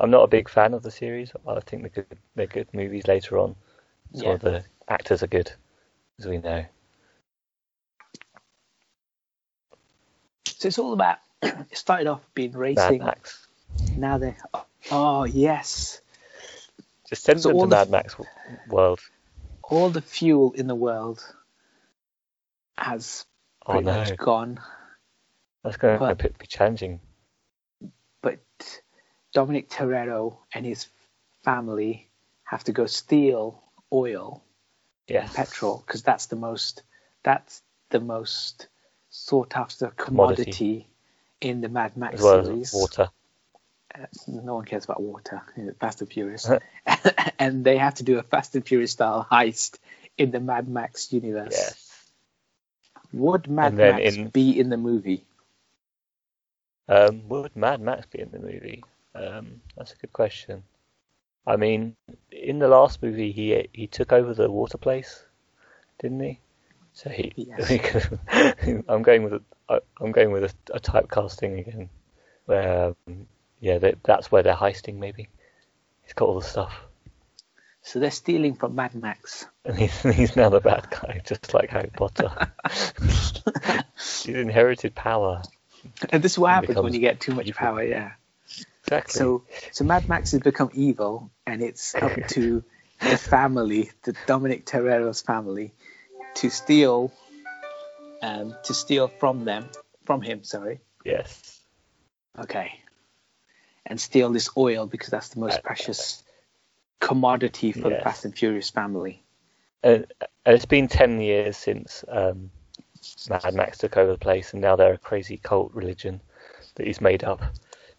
[0.00, 1.30] I'm not a big fan of the series.
[1.46, 2.18] I think they're good.
[2.34, 3.54] They're good movies later on.
[4.14, 4.36] Some Yeah.
[4.36, 5.52] the actors are good,
[6.18, 6.64] as we know.
[10.46, 11.18] So it's all about.
[11.42, 12.98] it started off being racing.
[12.98, 13.06] Mad.
[13.06, 13.46] Max.
[13.96, 14.34] Now they.
[14.90, 16.00] Oh yes,
[17.08, 18.16] Just send So them to the- Mad Max
[18.68, 19.00] world.
[19.62, 21.22] all the fuel in the world
[22.78, 23.26] has
[23.66, 24.58] Oh no, much gone.
[25.62, 27.00] that's going to be challenging.
[29.32, 30.86] Dominic Toretto and his
[31.44, 32.08] family
[32.44, 33.62] have to go steal
[33.92, 34.42] oil
[35.08, 35.34] Yes.
[35.34, 36.82] petrol because that's the most
[37.22, 38.68] that's the most
[39.08, 40.44] sought after Commodity.
[40.44, 40.88] commodity
[41.40, 42.68] in the Mad Max as well series.
[42.68, 43.08] as water.
[43.92, 45.42] Uh, no one cares about water.
[45.56, 46.48] you Fast and Furious,
[47.40, 49.78] and they have to do a Fast and Furious style heist
[50.16, 51.52] in the Mad Max universe.
[51.52, 52.12] Yes.
[53.12, 55.24] Would Mad Max in- be in the movie?
[56.88, 58.84] Um, would Mad Max be in the movie?
[59.20, 60.62] Um, that's a good question.
[61.46, 61.96] I mean,
[62.30, 65.24] in the last movie, he he took over the water place,
[65.98, 66.40] didn't he?
[66.92, 67.32] So he.
[67.36, 68.08] Yes.
[68.88, 71.88] I'm going with a, I'm going with a, a typecasting again,
[72.46, 73.26] where um,
[73.60, 74.98] yeah, that, that's where they're heisting.
[74.98, 75.28] Maybe
[76.02, 76.72] he's got all the stuff,
[77.82, 79.46] So they're stealing from Mad Max.
[79.64, 82.30] and he's he's now the bad guy, just like Harry Potter.
[82.68, 85.42] he's inherited power.
[86.10, 87.58] And this is what happens when you get too much evil.
[87.58, 88.12] power, yeah.
[88.90, 89.18] Exactly.
[89.18, 92.64] So so Mad Max has become evil, and it's up to
[93.00, 95.72] the family, the Dominic Toretto's family,
[96.36, 97.12] to steal,
[98.22, 99.68] um, to steal from them,
[100.04, 100.42] from him.
[100.42, 100.80] Sorry.
[101.04, 101.60] yes.
[102.38, 102.80] Okay.
[103.86, 106.22] And steal this oil because that's the most Uh, precious
[107.00, 109.22] commodity for the Fast and Furious family.
[109.82, 112.50] And, and it's been 10 years since um,
[113.28, 116.20] Mad Max took over the place, and now they're a crazy cult religion
[116.74, 117.42] that he's made up,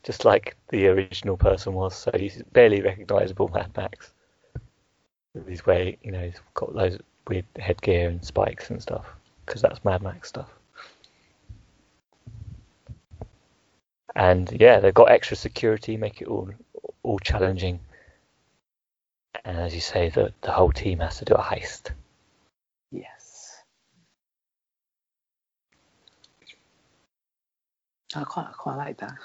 [0.04, 1.96] just like the original person was.
[1.96, 4.12] So he's barely recognizable, Mad Max.
[5.48, 6.98] He's wearing, you know, he's got those
[7.28, 9.06] weird headgear and spikes and stuff,
[9.46, 10.50] because that's Mad Max stuff.
[14.16, 16.50] And yeah, they've got extra security, make it all
[17.04, 17.80] all challenging.
[19.46, 21.92] And as you say, the the whole team has to do a heist.
[22.92, 23.64] Yes.
[28.14, 29.18] I quite, I quite like that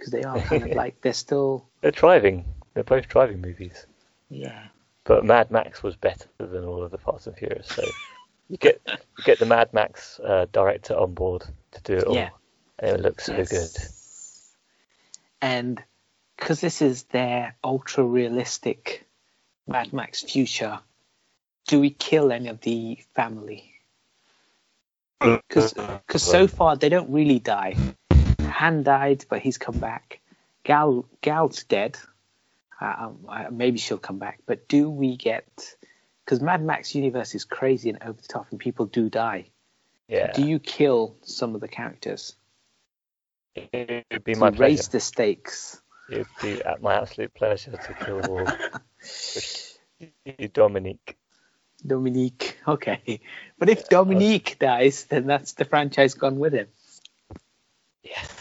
[0.00, 2.44] because they are kind of like they're still They're driving.
[2.74, 3.86] They're both driving movies.
[4.30, 4.68] yeah
[5.04, 7.68] But Mad Max was better than all of the Fast and Furious.
[7.68, 7.92] So
[8.48, 8.80] you get
[9.18, 12.30] you get the Mad Max uh, director on board to do it all, Yeah.
[12.78, 13.50] and it looks so Yes.
[13.50, 13.78] good.
[15.42, 15.82] And
[16.36, 19.06] because this is their ultra realistic
[19.66, 20.80] Mad Max future,
[21.66, 23.74] do we kill any of the family?
[25.20, 25.74] Because
[26.16, 27.76] so far they don't really die.
[28.50, 30.20] Han died, but he's come back.
[30.64, 31.96] Gal Gal's dead.
[32.80, 34.40] Uh, um, uh, maybe she'll come back.
[34.46, 35.74] But do we get?
[36.24, 39.46] Because Mad Max universe is crazy and over the top, and people do die.
[40.08, 42.34] Yeah, Do you kill some of the characters?
[43.54, 44.90] it would be To my raise pleasure.
[44.92, 45.80] the stakes.
[46.08, 48.46] It would be at my absolute pleasure to kill all.
[50.52, 51.16] Dominique.
[51.86, 52.58] Dominique.
[52.66, 53.20] Okay.
[53.58, 56.66] But if Dominique dies, then that's the franchise gone with him.
[58.02, 58.39] Yes.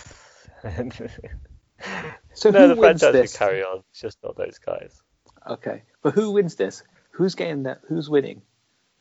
[2.33, 3.37] So no, who the wins franchise this?
[3.37, 3.83] carry on.
[3.89, 5.01] It's just not those guys.
[5.47, 5.83] Okay.
[6.01, 6.83] But who wins this?
[7.11, 7.81] Who's getting that?
[7.87, 8.41] Who's winning?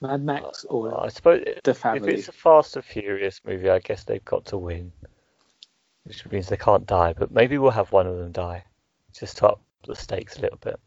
[0.01, 2.13] Mad Max uh, or I suppose the family?
[2.13, 4.93] if it's a Fast and Furious movie, I guess they've got to win,
[6.05, 7.15] which means they can't die.
[7.15, 8.65] But maybe we'll have one of them die,
[9.13, 10.79] just to up the stakes a little bit.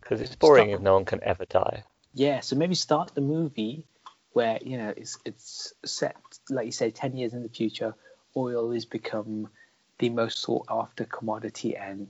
[0.00, 1.84] Because it's boring if no one can ever die.
[2.14, 2.40] Yeah.
[2.40, 3.86] So maybe start the movie
[4.32, 6.16] where you know it's it's set
[6.48, 7.94] like you say ten years in the future.
[8.36, 9.48] Oil has become
[10.00, 12.08] the most sought after commodity, and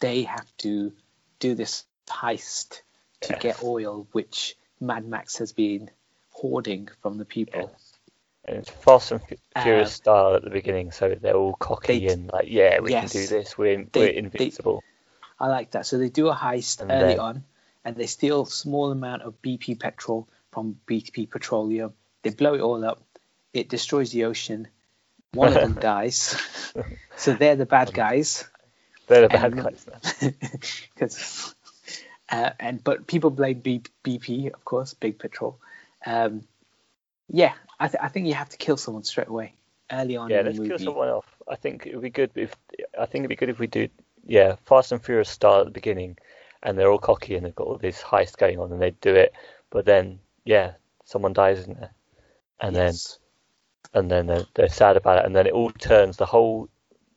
[0.00, 0.92] they have to
[1.38, 2.82] do this heist
[3.20, 3.42] to Yes.
[3.42, 5.90] get oil, which Mad Max has been
[6.30, 7.70] hoarding from the people.
[7.70, 7.98] Yes.
[8.44, 9.20] And it's Fast and
[9.54, 12.90] Uh, Furious style at the beginning, so they're all cocky They- and like, yeah, we
[12.90, 13.12] Yes.
[13.12, 13.56] can do this.
[13.56, 14.82] We're They- we're they- invincible.
[15.38, 15.86] I like that.
[15.86, 17.44] So they do a heist And early then- on,
[17.84, 21.94] and they steal a small amount of BP petrol from BP Petroleum.
[22.22, 23.02] They blow it all up.
[23.52, 24.68] It destroys the ocean.
[25.34, 26.36] One of them dies.
[27.16, 28.44] So they're the bad guys.
[29.06, 30.30] They're the bad and- guys now.
[30.98, 31.54] 'Cause,
[32.30, 35.58] uh, and but people blame B- BP, of course, Big Petrol.
[36.06, 36.44] Um,
[37.28, 39.54] yeah, I, th- I think you have to kill someone straight away,
[39.90, 40.70] early on Yeah, let's movie.
[40.70, 41.26] kill someone off.
[41.48, 42.54] I think it would be good if
[42.98, 43.88] I think it'd be good if we do
[44.26, 46.16] yeah, Fast and Furious style at the beginning,
[46.62, 49.14] and they're all cocky and they've got all this heist going on, and they do
[49.14, 49.32] it,
[49.70, 50.72] but then yeah,
[51.04, 51.90] someone dies in there,
[52.60, 53.18] and Yes.
[53.94, 56.68] And then they're, they're sad about it, and then it all turns the whole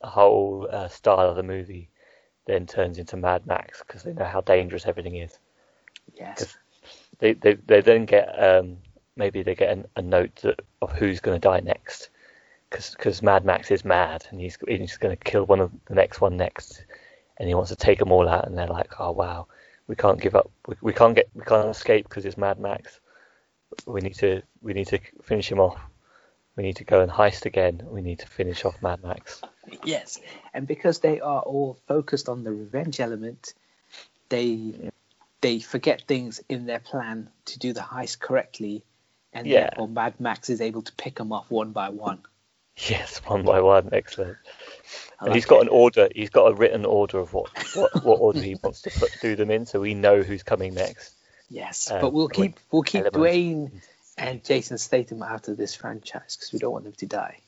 [0.02, 1.88] whole uh, style of the movie
[2.46, 5.38] then turns into Mad Max because they know how dangerous everything is.
[6.14, 6.56] yes,
[7.18, 8.78] They they they then get um
[9.16, 12.10] maybe they get an, a note that, of who's going to die next
[12.70, 16.20] because Mad Max is mad and he's he's going to kill one of the next
[16.20, 16.84] one next
[17.38, 19.46] and he wants to take them all out and they're like oh wow.
[19.88, 23.00] We can't give up we, we can't get we can't escape because it's Mad Max.
[23.86, 25.80] We need to we need to finish him off
[26.56, 29.40] we need to go and heist again we need to finish off Mad Max
[29.84, 30.20] yes.
[30.54, 33.52] And because they are all focused on the revenge element,
[34.28, 34.90] they
[35.40, 38.84] they forget things in their plan to do the heist correctly,
[39.32, 39.68] and Yeah.
[39.70, 42.20] therefore Mad Max is able to pick them off one by one.
[42.76, 44.36] yes one by one excellent
[45.20, 45.62] And he's like got it.
[45.62, 46.08] an order.
[46.14, 49.34] He's got a written order of what what, what order he wants to put do
[49.34, 51.12] them in, so we know who's coming next.
[51.50, 53.18] Yes, Um, but we'll keep we'll keep elements.
[53.18, 53.70] Dwayne
[54.18, 57.40] and Jason Statham out of this franchise because we don't want them to die.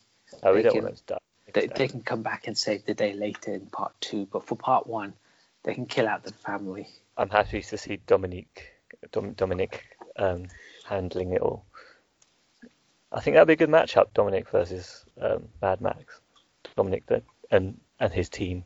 [0.43, 1.19] Oh, we They don't can- want them to die.
[1.55, 4.55] They, they can come back and save the day later in part two, but for
[4.55, 5.15] part one,
[5.63, 6.89] they can kill out the family.
[7.17, 8.65] I'm happy to see Dominique,
[9.13, 10.49] Dom, Dominic um,
[10.85, 11.65] handling it all.
[13.11, 16.21] I think that'd be a good matchup, Dominic versus um, Mad Max.
[16.77, 18.65] Dominic the, and and his team,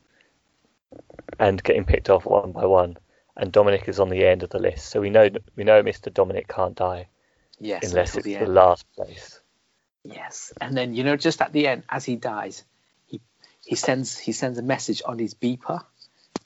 [1.39, 2.97] and getting picked off one by one.
[3.37, 6.13] And Dominic is on the end of the list, so we know we know Mr.
[6.13, 7.07] Dominic can't die
[7.61, 9.41] Yes, unless it's the the last place.
[10.05, 12.65] Yes, and then you know, just at the end, as he dies,
[13.07, 13.21] he
[13.65, 15.85] he sends he sends a message on his beeper,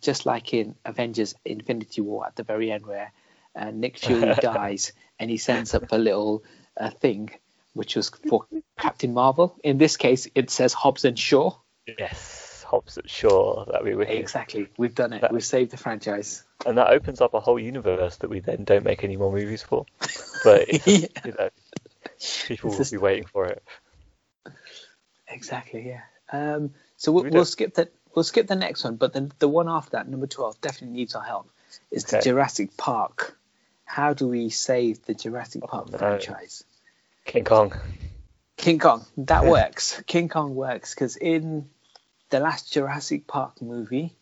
[0.00, 3.12] just like in Avengers: Infinity War at the very end, where
[3.54, 6.44] uh, Nick Fury dies, and he sends up a little
[6.78, 7.30] uh, thing,
[7.72, 8.46] which was for
[8.78, 9.59] Captain Marvel.
[9.64, 11.57] In this case, it says Hobbs and Shaw.
[11.98, 14.19] Yes, Hobbs at Shaw, that'd be wicked.
[14.19, 15.23] Exactly, we've done it.
[15.23, 16.45] That- We've saved the franchise.
[16.64, 19.62] And that opens up a whole universe that we then don't make any more movies
[19.62, 19.87] for.
[20.43, 21.07] But Yeah.
[21.25, 21.51] you know,
[22.47, 23.62] people will be waiting for it.
[25.29, 26.01] Exactly, yeah.
[26.33, 27.93] Um, so we'll, We we'll skip that.
[28.14, 31.14] We'll skip the next one, but then the one after that, number twelve, definitely needs
[31.14, 31.51] our help.
[31.91, 33.37] Is the Jurassic Park?
[33.85, 35.99] How do we save the Jurassic Park no.
[35.99, 36.64] franchise?
[37.25, 37.75] King Kong.
[38.57, 40.03] King Kong, that works.
[40.07, 41.69] King Kong works because in
[42.31, 44.16] the last Jurassic Park movie,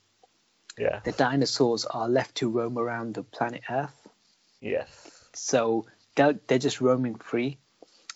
[0.78, 1.00] Yeah.
[1.04, 4.08] the dinosaurs are left to roam around the planet Earth.
[4.60, 4.88] Yes.
[5.32, 7.58] So they're, they're just roaming free.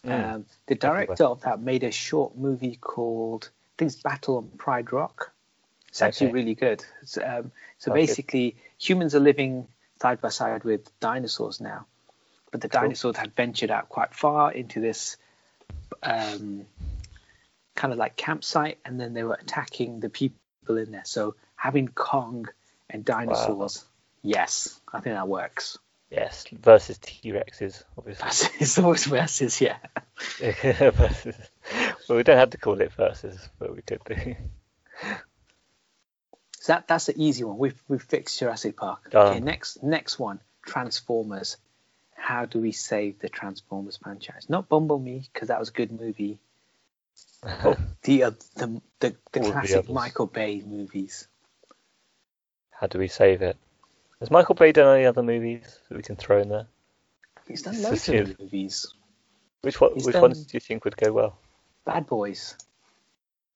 [0.05, 0.35] Mm.
[0.35, 4.49] Um, the director of that made a short movie called, I think it's Battle on
[4.57, 5.33] Pride Rock.
[5.89, 6.35] It's actually Okay.
[6.35, 6.85] really good.
[7.05, 9.67] So, um, so basically, humans are living
[10.01, 11.87] side by side with dinosaurs now,
[12.53, 12.83] but the Cool.
[12.83, 15.17] dinosaurs had ventured out quite far into this
[16.03, 16.67] um,
[17.79, 21.05] kind of like campsite, and then they were attacking the people in there.
[21.05, 22.49] So having Kong
[22.91, 23.85] and dinosaurs,
[24.21, 25.79] yes, I think that works.
[26.11, 26.47] Yes.
[26.51, 28.51] Versus T Rexes, obviously.
[28.59, 29.77] It's always versus, yeah.
[30.41, 31.37] versus.
[32.09, 34.35] Well, we don't have to call it versus, but we could do.
[36.59, 37.59] So that, that's the easy one.
[37.59, 39.11] We've we've fixed Jurassic Park.
[39.11, 39.29] Done.
[39.29, 41.59] Okay, next next one, Transformers.
[42.17, 44.47] How do we save the Transformers franchise?
[44.49, 46.41] Not Bumblebee because that was a good movie.
[47.43, 49.91] But the uh, the the, the All classic others.
[49.91, 51.29] Michael Bay movies.
[52.71, 53.57] How do we save it?
[54.21, 56.67] Has Michael Bay done any other movies that we can throw in there?
[57.47, 58.95] He's done loads of movies.
[59.63, 61.39] Which one, He's which ones do you think would go well?
[61.85, 62.57] Bad Boys.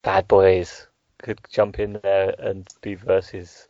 [0.02, 0.86] Bad Boys
[1.18, 3.68] could jump in there and be versus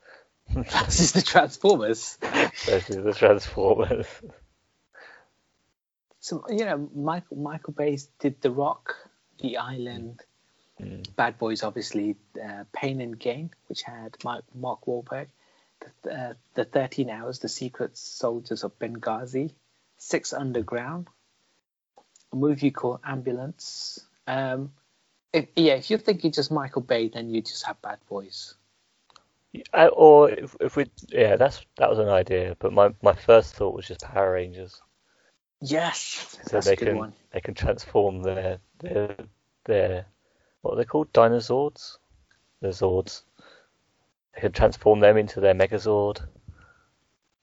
[0.57, 2.19] is the Transformers.
[2.23, 4.07] versus the Transformers.
[6.21, 8.97] So you know, Michael Michael Bay did The Rock,
[9.43, 10.21] The Island,
[10.81, 11.15] Mm.
[11.15, 15.29] Bad Boys, obviously, uh, Pain and Gain, which had Mark, Mark Wahlberg,
[16.03, 19.53] the, uh, the 13 Hours, The Secret Soldiers of Benghazi,
[19.99, 21.09] Six Underground,
[22.33, 24.01] a movie called Ambulance.
[24.27, 24.73] Um,
[25.33, 28.55] if, yeah, if you're thinking just Michael Bay, then you just have Bad Boys.
[29.75, 32.57] Uh, or if, if we, yeah, that's that was an idea.
[32.59, 34.81] But my, my first thought was just Power Rangers,
[35.61, 37.13] Yes, so that's they a good can one.
[37.33, 39.17] they can transform their their
[39.65, 40.07] their
[40.63, 41.13] what are they called?
[41.13, 41.99] Dinosaurs.
[42.61, 43.23] The Zords.
[44.35, 46.21] They can transform them into their Megazord,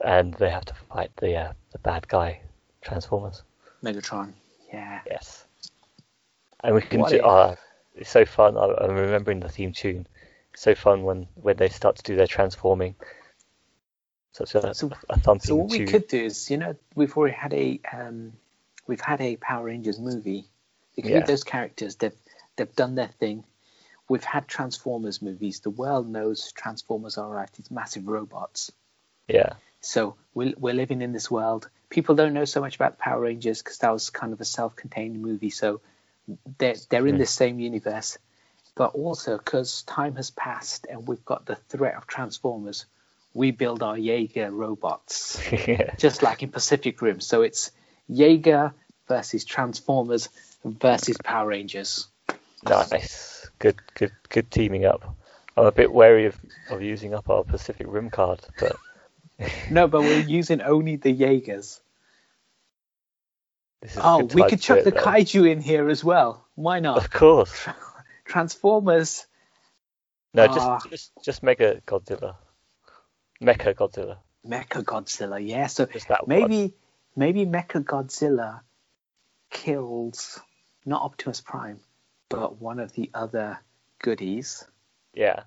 [0.03, 2.41] and they have to fight the uh, the bad guy
[2.81, 3.43] Transformers.
[3.83, 4.33] Megatron.
[4.73, 5.01] Yeah.
[5.05, 5.45] Yes.
[6.63, 7.21] And we can What do.
[7.23, 7.55] ah,
[7.95, 8.57] it's so fun.
[8.57, 10.07] I, I'm remembering the theme tune.
[10.53, 12.95] It's so fun when when they start to do their transforming.
[14.31, 17.35] Such a, So- a thumping So what we could do is, you know, we've already
[17.35, 18.33] had a um,
[18.87, 20.45] we've had a Power Rangers movie.
[20.99, 21.17] You can Yeah.
[21.19, 21.95] leave those characters.
[21.95, 22.15] They've
[22.57, 23.45] they've done their thing.
[24.09, 25.61] We've had Transformers movies.
[25.61, 28.69] The world knows Transformers are like these massive robots.
[29.29, 29.53] Yeah.
[29.79, 31.69] So we're we're living in this world.
[31.89, 34.45] People don't know so much about the Power Rangers because that was kind of a
[34.45, 35.51] self-contained movie.
[35.51, 35.79] So
[36.57, 37.19] they're they're in Hmm.
[37.21, 38.17] the same universe,
[38.75, 42.87] but also because time has passed and we've got the threat of Transformers,
[43.33, 45.95] we build our Jaeger robots yeah.
[45.95, 47.21] just like in Pacific Rim.
[47.21, 47.71] So it's
[48.09, 48.73] Jaeger
[49.07, 50.27] versus Transformers
[50.64, 52.07] versus Power Rangers.
[52.68, 53.49] Nice.
[53.60, 53.78] Good.
[53.95, 54.12] Good.
[54.30, 55.16] Good teaming up.
[55.57, 56.38] I'm a bit wary of,
[56.70, 58.76] of using up our Pacific Rim card, but
[59.72, 61.82] No, but we're using only the Jaegers.
[63.82, 65.01] this is a Oh, we could chuck the though.
[65.01, 66.45] kaiju in here as well.
[66.55, 66.97] Why not?
[66.97, 67.68] Of course.
[68.26, 69.26] Transformers.
[70.34, 70.80] No, Ah.
[70.80, 72.36] just just just Mega Godzilla.
[73.41, 74.18] Mecha Godzilla.
[74.45, 75.68] Mecha Godzilla, yeah.
[75.68, 76.39] So that one.
[76.39, 76.74] maybe
[77.16, 78.62] maybe Mecha Godzilla
[79.49, 80.39] kills
[80.89, 81.79] not Optimus Prime,
[82.29, 83.59] but one of the other
[84.01, 84.65] goodies,
[85.13, 85.43] Yeah.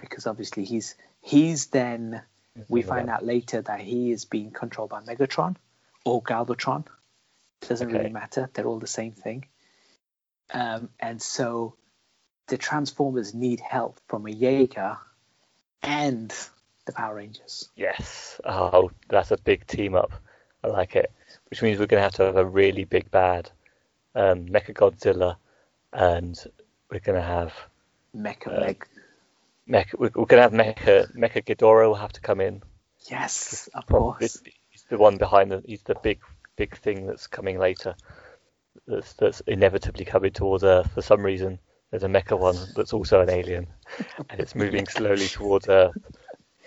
[0.00, 2.22] because obviously he's he's then
[2.68, 5.56] we find out later that he is being controlled by Megatron
[6.04, 6.86] or Galvatron.
[7.68, 8.50] Doesn't really matter.
[8.52, 9.46] They're all the same thing.
[10.52, 11.76] Um, and so
[12.48, 14.96] the Transformers need help from a Jaeger
[15.82, 16.34] and
[16.86, 17.68] the Power Rangers.
[17.76, 18.40] Yes.
[18.44, 20.12] Oh, that's a big team up.
[20.64, 21.12] I like it.
[21.50, 23.50] Which means we're going to have to have a really big bad
[24.18, 25.36] um, Mecha Godzilla,
[25.92, 26.36] and
[26.90, 27.52] we're going to have
[28.14, 28.86] Mecha Uh, Meg.
[29.68, 29.98] Mecha.
[29.98, 32.62] We're, to have Mecha Mecha Ghidorah will have to come in.
[33.08, 34.40] Yes, of course.
[34.70, 35.62] he's the one behind the.
[35.64, 36.18] He's the big
[36.56, 37.94] big thing that's coming later.
[38.86, 41.60] That's that's inevitably coming towards Earth for some reason.
[41.90, 43.66] There's a mecha one that's also an alien,
[44.30, 45.96] and it's moving slowly towards Earth.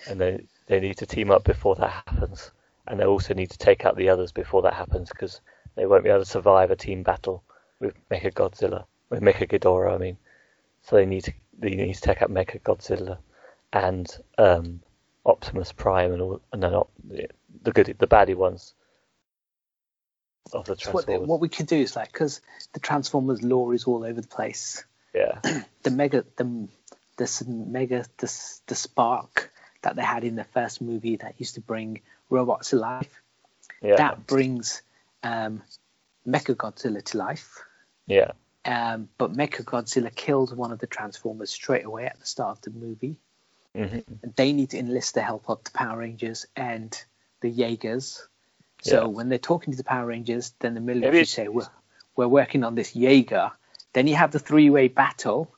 [0.07, 2.51] And they they need to team up before that happens,
[2.87, 5.41] and they also need to take out the others before that happens because
[5.75, 7.43] they won't be able to survive a team battle
[7.79, 9.95] with Mecha Godzilla, with Mecha Ghidorah.
[9.95, 10.17] I mean,
[10.83, 13.17] so they need to they need to take out Mecha Godzilla
[13.73, 14.81] and um,
[15.25, 17.27] Optimus Prime and all, and then op- the,
[17.63, 18.73] the good the baddie ones
[20.53, 22.41] of the So what, what we could do is like because
[22.73, 24.83] the Transformers lore is all over the place.
[25.13, 25.39] yeah,
[25.83, 26.67] The mega the
[27.17, 29.51] this mega this the spark
[29.81, 33.21] that they had in the first movie that used to bring robots to life.
[33.81, 34.81] yeah, That brings
[35.23, 35.61] um,
[36.27, 37.57] Mecha Godzilla to life.
[38.07, 38.31] yeah,
[38.65, 42.73] Um, but Mecha Godzilla killed one of the Transformers straight away at the start of
[42.73, 43.15] the movie.
[43.75, 43.99] hmm
[44.35, 46.95] they need to enlist the help of the Power Rangers and
[47.41, 48.27] the Jaegers.
[48.81, 49.05] So Yeah.
[49.07, 51.67] when they're talking to the Power Rangers, then the military say, we're,
[52.15, 53.51] we're working on this Jaeger.
[53.93, 55.53] Then you have the three-way battle,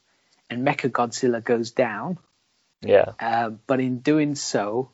[0.49, 2.17] and Mecha Godzilla goes down.
[2.81, 4.91] yeah, Um, but in doing so,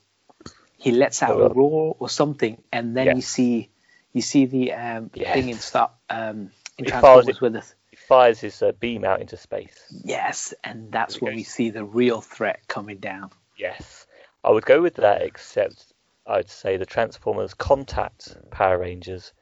[0.78, 3.70] he lets out Oh, a roar or something, and then you see
[4.14, 5.34] you see the um, Yes.
[5.34, 7.76] thing in start um, in He Transformers it- with us.
[7.91, 9.78] he fires his uh, beam out into space.
[10.03, 13.32] Yes, and that's when we see the real threat coming down.
[13.57, 14.05] Yes,
[14.43, 15.93] I would go with that, except
[16.26, 19.34] I'd say the Transformers contact Power Rangers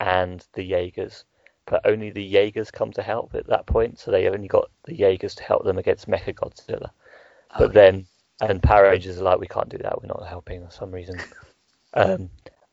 [0.00, 1.24] and the Jaegers,
[1.66, 4.94] but only the Jaegers come to help at that point, so they only got the
[4.94, 6.90] Jaegers to help them against Mecha Godzilla.
[7.58, 7.74] But Okay.
[7.74, 8.06] then,
[8.40, 11.18] and Power Rangers are like, we can't do that, we're not helping for some reason.
[11.94, 12.28] Um,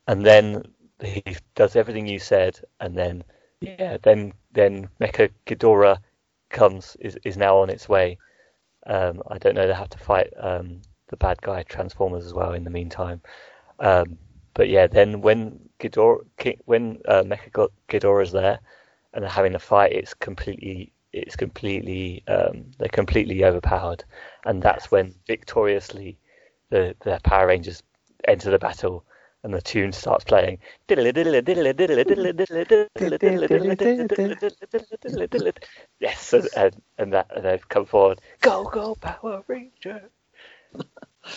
[0.05, 0.63] and then
[1.05, 3.23] he does everything you said, and then,
[3.61, 5.97] yeah, then then Mecha Ghidorah
[6.49, 8.17] comes, is, is now on its way.
[8.85, 12.53] Um, I don't know, they have to fight um, the bad guy Transformers as well
[12.53, 13.21] in the meantime.
[13.79, 14.17] Um,
[14.53, 16.25] but yeah, then when Ghidorah,
[16.65, 18.59] when uh, Mecha Ghidorah's there
[19.13, 24.03] and they're having a fight, it's completely, it's completely, um, they're completely overpowered,
[24.45, 26.17] and that's when victoriously
[26.69, 27.83] the the Power Rangers
[28.27, 29.05] enter the battle.
[29.43, 30.59] And the tune starts playing.
[35.99, 38.21] Yes, and, and, and that and they've come forward.
[38.39, 40.09] Go, go, Power Ranger!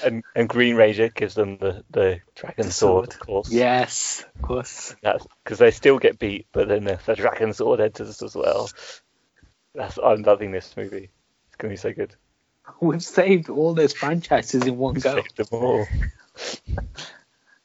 [0.04, 3.14] and and Green Ranger gives them the, the dragon sword, sword.
[3.14, 3.50] of course.
[3.50, 4.94] Yes, of course.
[5.02, 8.68] Because they still get beat, but then the, the dragon sword enters as well.
[9.74, 11.10] That's I'm loving this movie.
[11.48, 12.14] It's gonna be so good.
[12.80, 15.22] We've saved all those franchises in one go.
[15.22, 15.86] Save them all.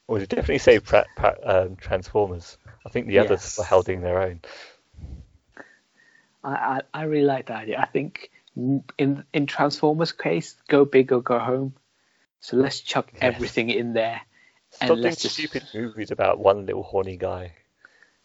[0.08, 2.58] we definitely say pra- pra- um, Transformers.
[2.84, 3.58] I think the others Yes.
[3.58, 4.40] were holding their own.
[6.44, 7.78] I, I, I really like that idea.
[7.78, 11.74] I think in in Transformers case, go big or go home.
[12.40, 13.22] So let's chuck Yes.
[13.22, 14.20] everything in there.
[14.70, 17.52] Stop And doing let's just- stupid movies about one little horny guy.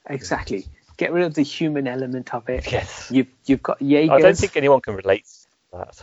[0.09, 0.65] Exactly.
[0.97, 2.71] Get rid of the human element of it.
[2.71, 3.11] Yes.
[3.11, 5.25] You've you've got Jaegers, I don't think anyone can relate
[5.71, 6.01] to that.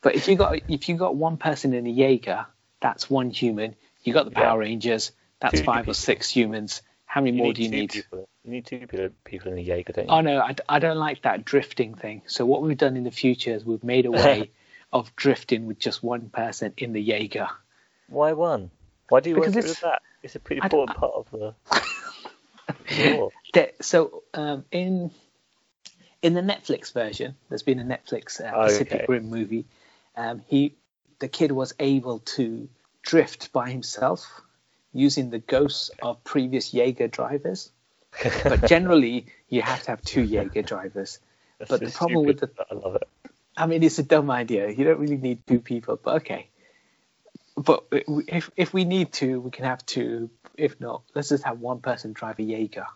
[0.00, 2.46] but if you got if you got one person in a Jaeger,
[2.80, 3.74] that's one human.
[4.08, 4.48] You got the Yeah.
[4.48, 5.90] Power Rangers, that's Two five people.
[5.92, 6.82] or six humans.
[7.06, 7.90] How many more do you need?
[7.90, 8.28] People.
[8.44, 8.86] You need two
[9.24, 10.10] people, in the Jaeger, don't you?
[10.10, 12.22] Oh no, I don't like that drifting thing.
[12.26, 14.50] So what we've done in the future is we've made a way
[14.92, 17.48] of drifting with just one person in the Jaeger.
[18.08, 18.70] Why one?
[19.08, 20.02] Why do you Because want to do that?
[20.22, 21.54] It's a pretty I important part of the.
[23.52, 25.10] There- so um, in
[26.22, 29.06] in the Netflix version, there's been a Netflix uh, Oh, Pacific okay.
[29.08, 29.66] Rim movie.
[30.16, 30.74] Um, he
[31.20, 32.68] the kid was able to
[33.08, 34.42] drift by himself
[34.92, 37.72] using the ghosts of previous Jaeger drivers.
[38.44, 41.18] But generally, you have to have two Jaeger drivers.
[41.58, 43.08] That's But the problem with stupid, but I love it.
[43.56, 44.68] I mean, it's a dumb idea.
[44.68, 46.48] You don't really need two people, but okay.
[47.56, 50.30] But if if we need to, we can have two.
[50.54, 52.86] If not, let's just have one person drive a Jaeger.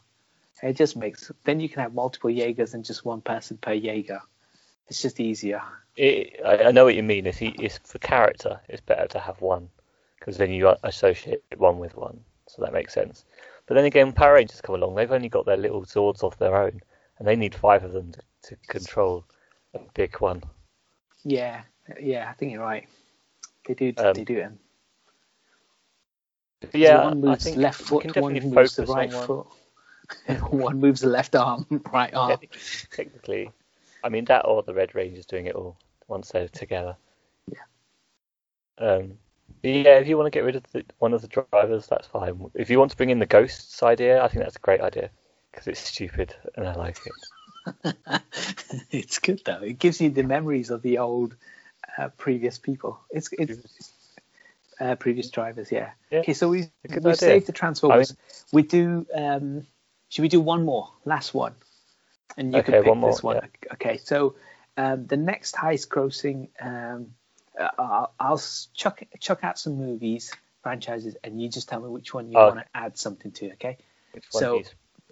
[0.63, 4.21] It just makes then you can have multiple Jaegers and just one person per Jaeger.
[4.89, 5.63] It's just easier.
[5.97, 7.27] it I, I know what you mean.
[7.27, 8.61] It's, it's for character.
[8.69, 9.71] It's better to have one
[10.23, 13.25] because then you associate one with one, so that makes sense.
[13.67, 14.95] But then again, Power Rangers come along.
[14.95, 16.81] They've only got their little Zords of their own,
[17.19, 19.25] and they need five of them to, to control
[19.75, 20.45] a big one.
[21.25, 21.63] Yeah,
[22.01, 22.89] yeah, I think you're right.
[23.67, 24.43] They do, Um, they do.
[24.43, 24.59] And
[26.73, 29.47] Yeah, one moves think left foot, one moves the focus on right foot,
[30.53, 32.31] one moves the left arm, right arm.
[32.31, 32.61] Technically,
[32.93, 33.51] technically,
[34.05, 36.97] I mean that or the Red Rangers doing it all once they're together.
[37.49, 37.59] Yeah.
[38.79, 39.19] Um,
[39.63, 42.51] yeah, if you want to get rid of the, one of the drivers, that's fine.
[42.55, 45.11] If you want to bring in the ghosts idea, I think that's a great idea
[45.51, 47.15] because it's stupid and I like it.
[48.91, 49.63] it's good though.
[49.63, 51.37] It gives you the memories of the old
[51.99, 52.99] uh, previous people.
[53.11, 53.93] It's it's
[54.81, 55.71] uh, previous drivers.
[55.71, 55.91] Yeah.
[56.11, 56.69] Yeah, Okay, so we
[57.03, 58.13] we saved the Transformers.
[58.13, 58.17] I
[58.53, 59.07] we do.
[59.15, 59.67] Um,
[60.09, 60.91] should we do one more?
[61.05, 61.55] Last one.
[62.37, 63.41] And you Okay, can pick one more, this one.
[63.75, 64.35] Okay, so
[64.77, 66.49] um, the next highest grossing.
[66.61, 67.15] Um,
[67.59, 68.43] uh, I'll, I'll
[68.75, 70.33] chuck chuck out some movies
[70.63, 72.47] franchises, and you just tell me which one you Oh.
[72.49, 73.53] want to add something to.
[73.53, 73.79] Okay.
[74.31, 74.63] So-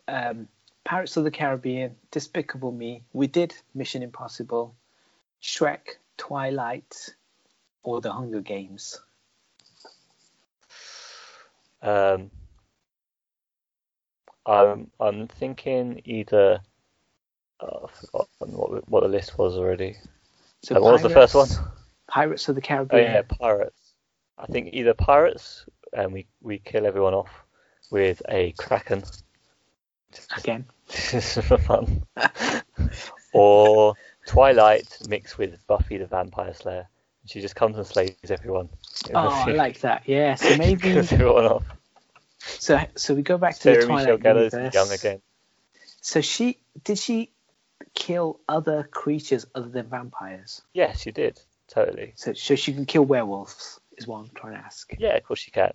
[0.09, 0.49] um,
[0.83, 3.03] Pirates of the Caribbean, Despicable Me.
[3.13, 4.75] We did Mission Impossible,
[5.43, 7.15] Shrek, Twilight,
[7.83, 8.99] or The Hunger Games.
[11.83, 12.31] Um,
[14.47, 16.61] I'm I'm thinking either.
[17.61, 19.97] Oh, I've forgotten what what the list was already.
[20.63, 21.49] So what was the first one?
[22.11, 23.01] Pirates- of the Caribbean.
[23.01, 23.27] Oh Caribbean.
[23.31, 23.95] yeah, pirates.
[24.39, 27.31] I think either pirates and we we kill everyone off
[27.91, 29.03] with a kraken,
[30.37, 30.65] Again.
[30.89, 32.03] just for fun,
[33.33, 33.95] or
[34.27, 36.89] Twilight mixed with Buffy the Vampire Slayer.
[37.27, 38.71] She just comes and slays everyone.
[39.15, 40.03] Oh, I like that.
[40.07, 40.35] Yeah.
[40.37, 40.91] So maybe.
[40.91, 41.65] everyone off.
[42.39, 44.75] so so we go back to the Sarah Michelle Twilight Gellar's universe.
[44.75, 45.23] young again.
[46.01, 47.31] So she did she
[47.95, 50.63] kill other creatures other than vampires?
[50.73, 51.41] Yes, she did
[51.71, 52.13] totally.
[52.17, 54.93] So so she can kill werewolves is what I'm trying to ask.
[54.99, 55.73] Yeah, of course she can.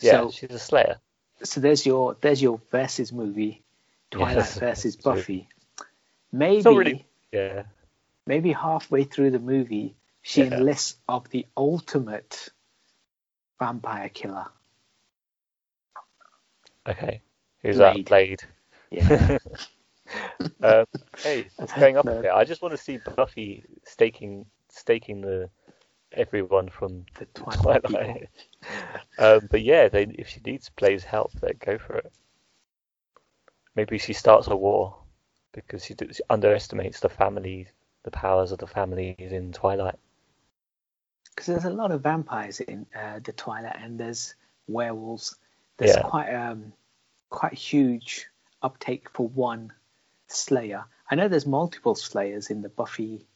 [0.00, 0.98] Yeah, So she's a slayer.
[1.42, 3.62] so there's your there's your versus movie,
[4.10, 4.96] Twilight Yes, versus.
[5.04, 5.48] Buffy.
[6.32, 7.64] Maybe really- Yeah.
[8.26, 10.54] maybe halfway through the movie she Yeah.
[10.56, 12.48] enlists of the ultimate
[13.58, 14.46] vampire killer.
[16.86, 17.22] Okay.
[17.62, 17.96] Who's Blade.
[17.96, 18.04] that?
[18.06, 18.42] Blade.
[18.90, 19.38] Yeah.
[20.62, 20.84] um,
[21.18, 21.46] hey,
[21.78, 22.30] going up a bit.
[22.30, 24.46] I just want to see Buffy staking
[24.78, 25.50] staking the
[26.12, 27.84] everyone from the Twilight.
[27.84, 28.28] Twilight.
[29.18, 32.12] um, but yeah, they, if she needs Blade's help, then go for it.
[33.74, 34.96] Maybe she starts a war
[35.52, 37.68] because she, she underestimates the family,
[38.04, 39.98] the powers of the families in Twilight.
[41.30, 44.34] because there's a lot of vampires in uh, the Twilight, and there's
[44.66, 45.36] werewolves.
[45.78, 46.02] There's Yeah.
[46.02, 46.72] quite um
[47.30, 48.26] quite huge
[48.62, 49.72] uptake for one
[50.28, 50.84] Slayer.
[51.10, 53.26] I know there's multiple Slayers in the Buffy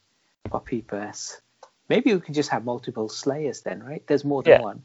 [0.51, 1.40] Buffy verse.
[1.88, 4.07] Maybe we could just have multiple Slayers then, right?
[4.07, 4.61] There's more than Yeah.
[4.61, 4.84] one.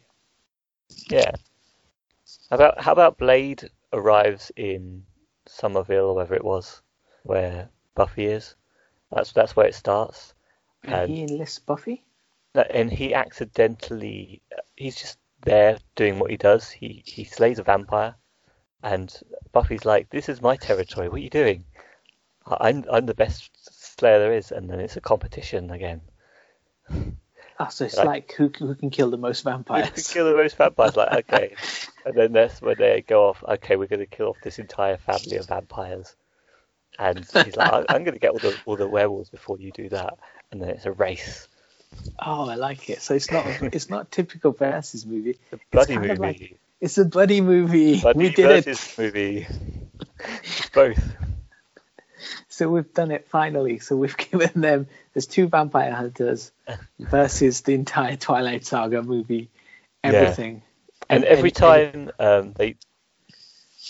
[1.10, 1.32] Yeah.
[2.49, 5.05] How about how about Blade arrives in
[5.47, 6.82] Somerville or wherever it was,
[7.24, 8.55] where Buffy is.
[9.12, 10.34] That's that's where it starts.
[10.84, 12.03] And And he enlists Buffy.
[12.53, 14.41] and he accidentally
[14.76, 16.70] he's just there doing what he does.
[16.70, 18.16] He he slays a vampire,
[18.84, 19.14] and
[19.51, 21.08] Buffy's like, "This is my territory.
[21.10, 21.66] What are you doing?
[22.45, 23.51] I'm I'm the best
[24.00, 26.02] slayer there is." And then it's a competition again.
[27.60, 29.89] Oh, so it's Like- like who who can kill the most Who vampires?
[29.89, 30.95] can kill the most vampires?
[30.95, 31.56] Like, okay.
[32.06, 34.98] And then that's when they go off, okay, we're going to kill off this entire
[34.98, 36.16] family of vampires.
[37.00, 39.72] And he's like, "I- I'm going to get all the, all the werewolves before you
[39.72, 40.20] do that.
[40.52, 41.48] And then it's a race.
[42.24, 43.02] Oh, I like it.
[43.02, 45.39] So it's not it's not typical versus movie.
[45.50, 46.20] The bloody kind movie.
[46.22, 48.02] like- It's a buddy movie.
[48.02, 48.95] bloody we did it.
[49.00, 49.48] movie.
[50.76, 51.02] Both.
[52.58, 53.80] So we've done it finally.
[53.80, 56.51] So we've given them there's two vampire hunters
[56.99, 59.49] versus the entire Twilight Saga movie,
[60.03, 60.64] everything.
[61.10, 62.78] And every time um, they,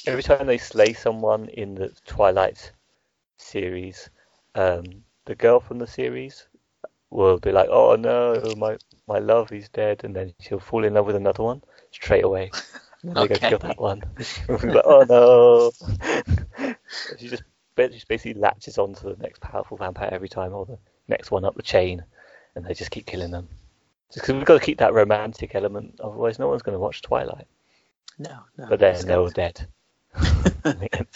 [0.08, 2.72] every time they slay someone in the Twilight
[3.38, 4.10] series,
[4.56, 6.48] um, the girl from the series
[7.12, 10.94] will be like, "Oh no, my my love is dead," and then she'll fall in
[10.96, 11.62] love with another one
[11.92, 12.56] straight away.
[13.02, 13.48] And then they go Okay.
[13.48, 14.04] kill that one.
[14.50, 15.72] Like, "Oh no!"
[17.18, 17.44] she just
[17.78, 21.46] just basically latches on to the next powerful vampire every time, or the next one
[21.46, 22.04] up the chain,
[22.56, 23.48] and they just keep killing them.
[24.12, 27.02] Just because we've got to keep that romantic element, otherwise no one's going to watch
[27.02, 27.48] Twilight.
[28.18, 28.68] no, no.
[28.68, 29.68] But then they're all dead.
[30.64, 31.08] and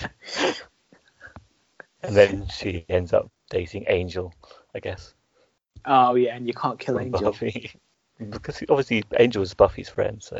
[2.01, 4.33] then she ends up dating Angel,
[4.75, 5.13] I guess.
[5.85, 7.31] Oh yeah, and you can't kill from Angel.
[7.31, 7.71] Buffy.
[8.29, 10.39] because obviously Angel is Buffy's friend, so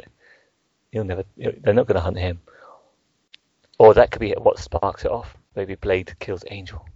[0.92, 1.24] he'll never.
[1.38, 2.42] They're not going to hunt him.
[3.80, 5.36] Or that could be what sparks it off.
[5.56, 6.86] Maybe Blade kills Angel.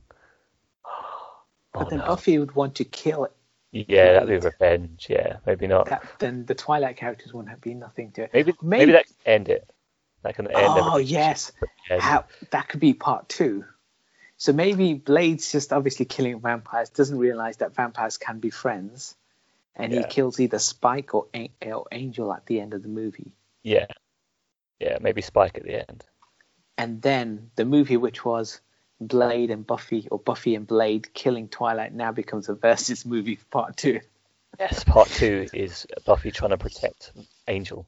[1.73, 2.05] But Oh, then no.
[2.07, 3.33] Buffy would want to kill it.
[3.71, 5.07] Yeah, that'd be revenge.
[5.09, 5.89] Yeah, maybe not.
[5.89, 8.29] That, then the Twilight characters wouldn't have been nothing to it.
[8.33, 9.69] Maybe, Maybe- maybe that can end it.
[10.23, 10.55] That can end.
[10.57, 11.51] Oh yes,
[11.99, 13.65] how that could be part two.
[14.37, 19.15] So maybe Blade's just obviously killing vampires, doesn't realize that vampires can be friends,
[19.75, 21.27] and he kills either Spike or,
[21.61, 23.33] or Angel at the end of the movie.
[23.63, 23.87] Yeah.
[24.79, 26.05] Yeah, maybe Spike at the end.
[26.77, 28.59] And then the movie which was
[28.99, 33.45] Blade and Buffy or Buffy and Blade killing Twilight now becomes a versus movie for
[33.45, 34.01] part two.
[34.59, 37.11] Yes, part two is Buffy trying to protect
[37.47, 37.85] Angel.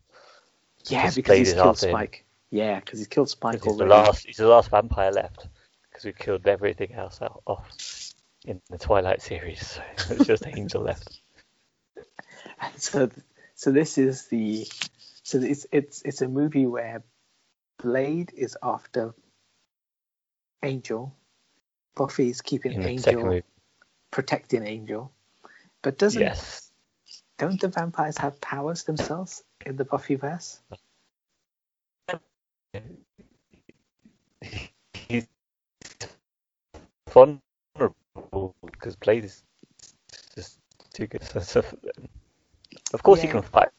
[0.87, 1.91] Yeah, Because because Blade he's killed after him.
[1.93, 2.25] Spike.
[2.49, 4.25] Yeah, because he's killed Spike 'Cause He's the last.
[4.25, 5.47] He's the last vampire left
[5.89, 8.13] because we killed everything else out off
[8.45, 9.65] in the Twilight series.
[9.67, 9.81] So
[10.13, 11.21] it's just Angel left.
[12.77, 13.09] So,
[13.55, 14.67] so this is the,
[15.23, 17.03] so it's it's it's a movie where
[17.79, 19.13] Blade is after
[20.63, 21.15] Angel,
[21.95, 23.41] Buffy is keeping In Angel,
[24.11, 25.11] protecting Angel,
[25.81, 26.71] but doesn't Yes.
[27.37, 30.59] don't the vampires have powers themselves in the Buffyverse?
[34.93, 35.27] He's
[37.09, 39.43] vulnerable because Blade is
[40.35, 40.59] just
[40.93, 41.21] too good.
[42.93, 43.69] of course, he can fight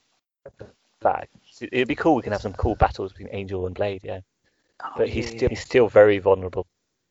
[1.00, 1.28] back.
[1.60, 2.14] It'd be cool.
[2.14, 4.02] We can have some cool battles between Angel and Blade.
[4.04, 4.20] Yeah.
[4.84, 6.66] Oh, but he's yeah, still he's still very vulnerable.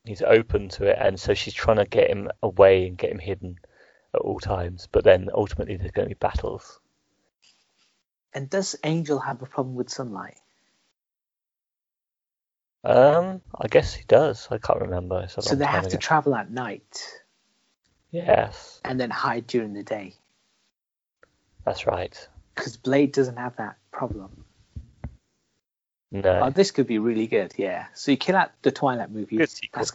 [0.05, 3.19] He's open to it, and so she's trying to get him away and get him
[3.19, 3.59] hidden
[4.13, 4.87] at all times.
[4.91, 6.79] But then ultimately, there's going to be battles.
[8.33, 10.39] And does Angel have a problem with sunlight?
[12.83, 14.47] Um, I guess he does.
[14.49, 15.27] I can't remember.
[15.27, 17.03] So they have to travel at night
[18.11, 20.15] Yes, and then hide during the day.
[21.65, 22.27] that's right.
[22.57, 24.43] Because Blade doesn't have that problem.
[26.11, 27.85] No, Oh, this could be really good, yeah.
[27.93, 29.37] So you kill out the Twilight movie.
[29.37, 29.79] Good sequel.
[29.79, 29.91] That's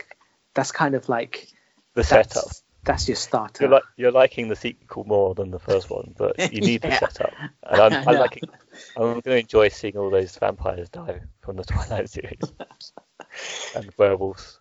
[0.54, 1.48] that's kind of like
[1.94, 2.44] the setup.
[2.84, 3.66] That's your starter.
[3.66, 6.98] You're, you're liking the sequel more than the first one, but you need Yeah.
[7.00, 7.34] the setup.
[7.62, 8.48] And I'm, I I'm liking.
[8.96, 12.52] I'm going to enjoy seeing all those vampires die from the Twilight series
[13.74, 14.58] and werewolves.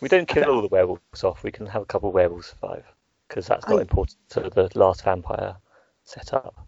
[0.00, 1.42] We don't kill all the werewolves off.
[1.42, 2.84] We can have a couple of werewolves survive
[3.28, 5.56] because that's not important to the last vampire
[6.04, 6.66] setup.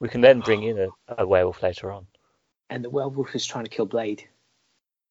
[0.00, 2.06] We can then bring in a, a werewolf later on.
[2.70, 4.28] and the werewolf is trying to kill Blade.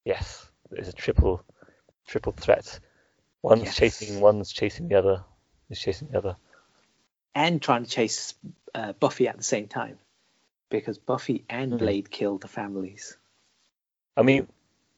[0.05, 1.43] Yes, there's a triple,
[2.07, 2.79] triple threat.
[3.41, 3.75] One's Yes.
[3.75, 5.23] chasing, one's chasing the other.
[5.69, 6.35] Is chasing the other.
[7.35, 8.35] And trying to chase
[8.75, 9.97] uh, Buffy at the same time.
[10.69, 11.79] Because Buffy and Mhm.
[11.79, 13.17] Blade killed the families.
[14.17, 14.47] I mean,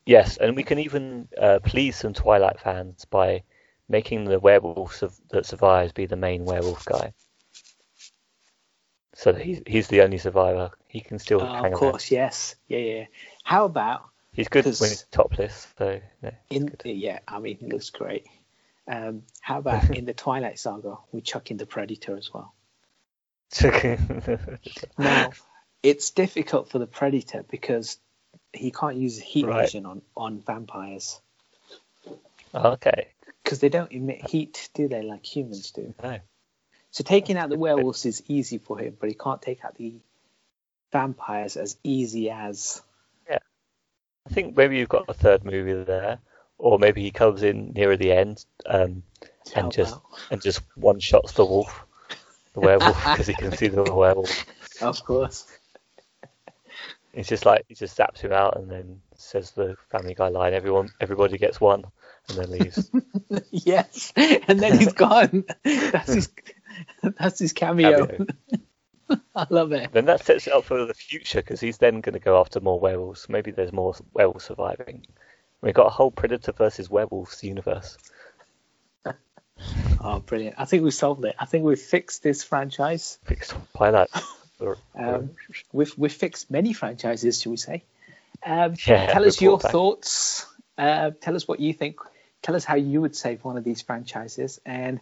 [0.05, 3.43] yes, and we can even uh, please some Twilight fans by
[3.89, 7.13] making the werewolf su- that survives be the main werewolf guy.
[9.15, 10.71] So he's he's the only survivor.
[10.87, 11.79] He can still Oh, hang of around.
[11.79, 12.55] course, yes.
[12.67, 13.05] Yeah, yeah.
[13.43, 15.67] How about He's good when he's topless.
[15.77, 18.27] So no, in yeah, I mean he looks great.
[18.87, 22.53] Um, how about in the Twilight saga we chuck in the Predator as well?
[24.97, 25.31] Now,
[25.81, 27.97] it's difficult for the Predator because
[28.51, 29.61] he can't use heat Right.
[29.65, 31.21] vision on, on vampires
[32.53, 33.07] okay.
[33.43, 35.93] because they don't emit heat, do they, like humans do?
[36.01, 36.19] No.
[36.95, 39.95] So taking out the werewolves is easy for him, but he can't take out the
[40.93, 42.81] vampires as easy as.
[43.29, 43.39] Yeah,
[44.25, 46.19] I think maybe you've got a third movie there,
[46.57, 49.03] or maybe he comes in nearer the end um,
[49.53, 49.99] and just
[50.31, 51.85] and just one shots the wolf,
[52.53, 54.45] the werewolf, because he can see the werewolf.
[54.81, 55.47] Of course.
[57.13, 60.53] It's just like he just zaps him out and then says the Family Guy line.
[60.53, 61.83] Everyone, everybody gets one,
[62.29, 62.89] and then leaves.
[63.51, 65.43] yes, and then he's gone.
[65.63, 66.29] That's his.
[67.19, 68.05] That's his cameo.
[68.07, 68.27] Cameo.
[69.35, 69.91] I love it.
[69.91, 72.59] then that sets it up for the future because he's then going to go after
[72.59, 73.29] more werewolves.
[73.29, 75.05] Maybe there's more werewolves surviving.
[75.61, 77.97] We've got a whole Predator versus werewolves universe.
[80.01, 80.55] Oh, brilliant!
[80.59, 81.33] I think we solved it.
[81.39, 83.17] I think we've fixed this franchise.
[83.23, 84.09] Fixed by that.
[84.93, 85.31] Um,
[85.71, 87.83] We've we've fixed many franchises, shall we say?
[88.45, 89.71] Um, Yeah, tell us your back.
[89.71, 90.45] thoughts.
[90.77, 91.99] Uh, tell us what you think.
[92.41, 94.99] Tell us how you would save one of these franchises, and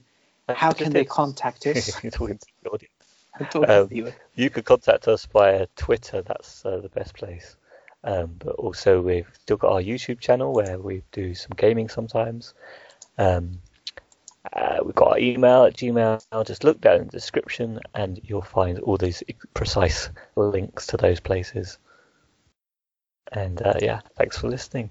[0.49, 2.03] how can they contact us?
[2.03, 2.93] You're talking to the audience.
[3.39, 4.49] I'm talking Um, you.
[4.49, 6.21] Could contact us via Twitter.
[6.21, 7.55] That's uh, the best place.
[8.03, 12.53] Um, but also we've still got our YouTube channel where we do some gaming sometimes.
[13.17, 13.61] Um,
[14.51, 16.21] uh, we've got our email at Gmail.
[16.45, 21.21] Just look down in the description and you'll find all these precise links to those
[21.21, 21.77] places.
[23.31, 24.89] And uh, yeah, thanks for listening.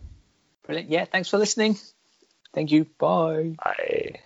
[0.65, 0.91] Brilliant.
[0.91, 1.79] Yeah, thanks for listening.
[2.55, 2.87] Thank you.
[2.99, 3.57] Bye.
[3.62, 4.20] Bye.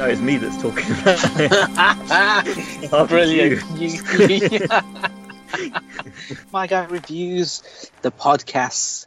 [0.00, 0.86] No, it's me that's talking.
[2.90, 3.62] oh, Brilliant.
[3.78, 4.66] You-
[6.52, 7.62] My guy reviews
[8.00, 9.04] the podcasts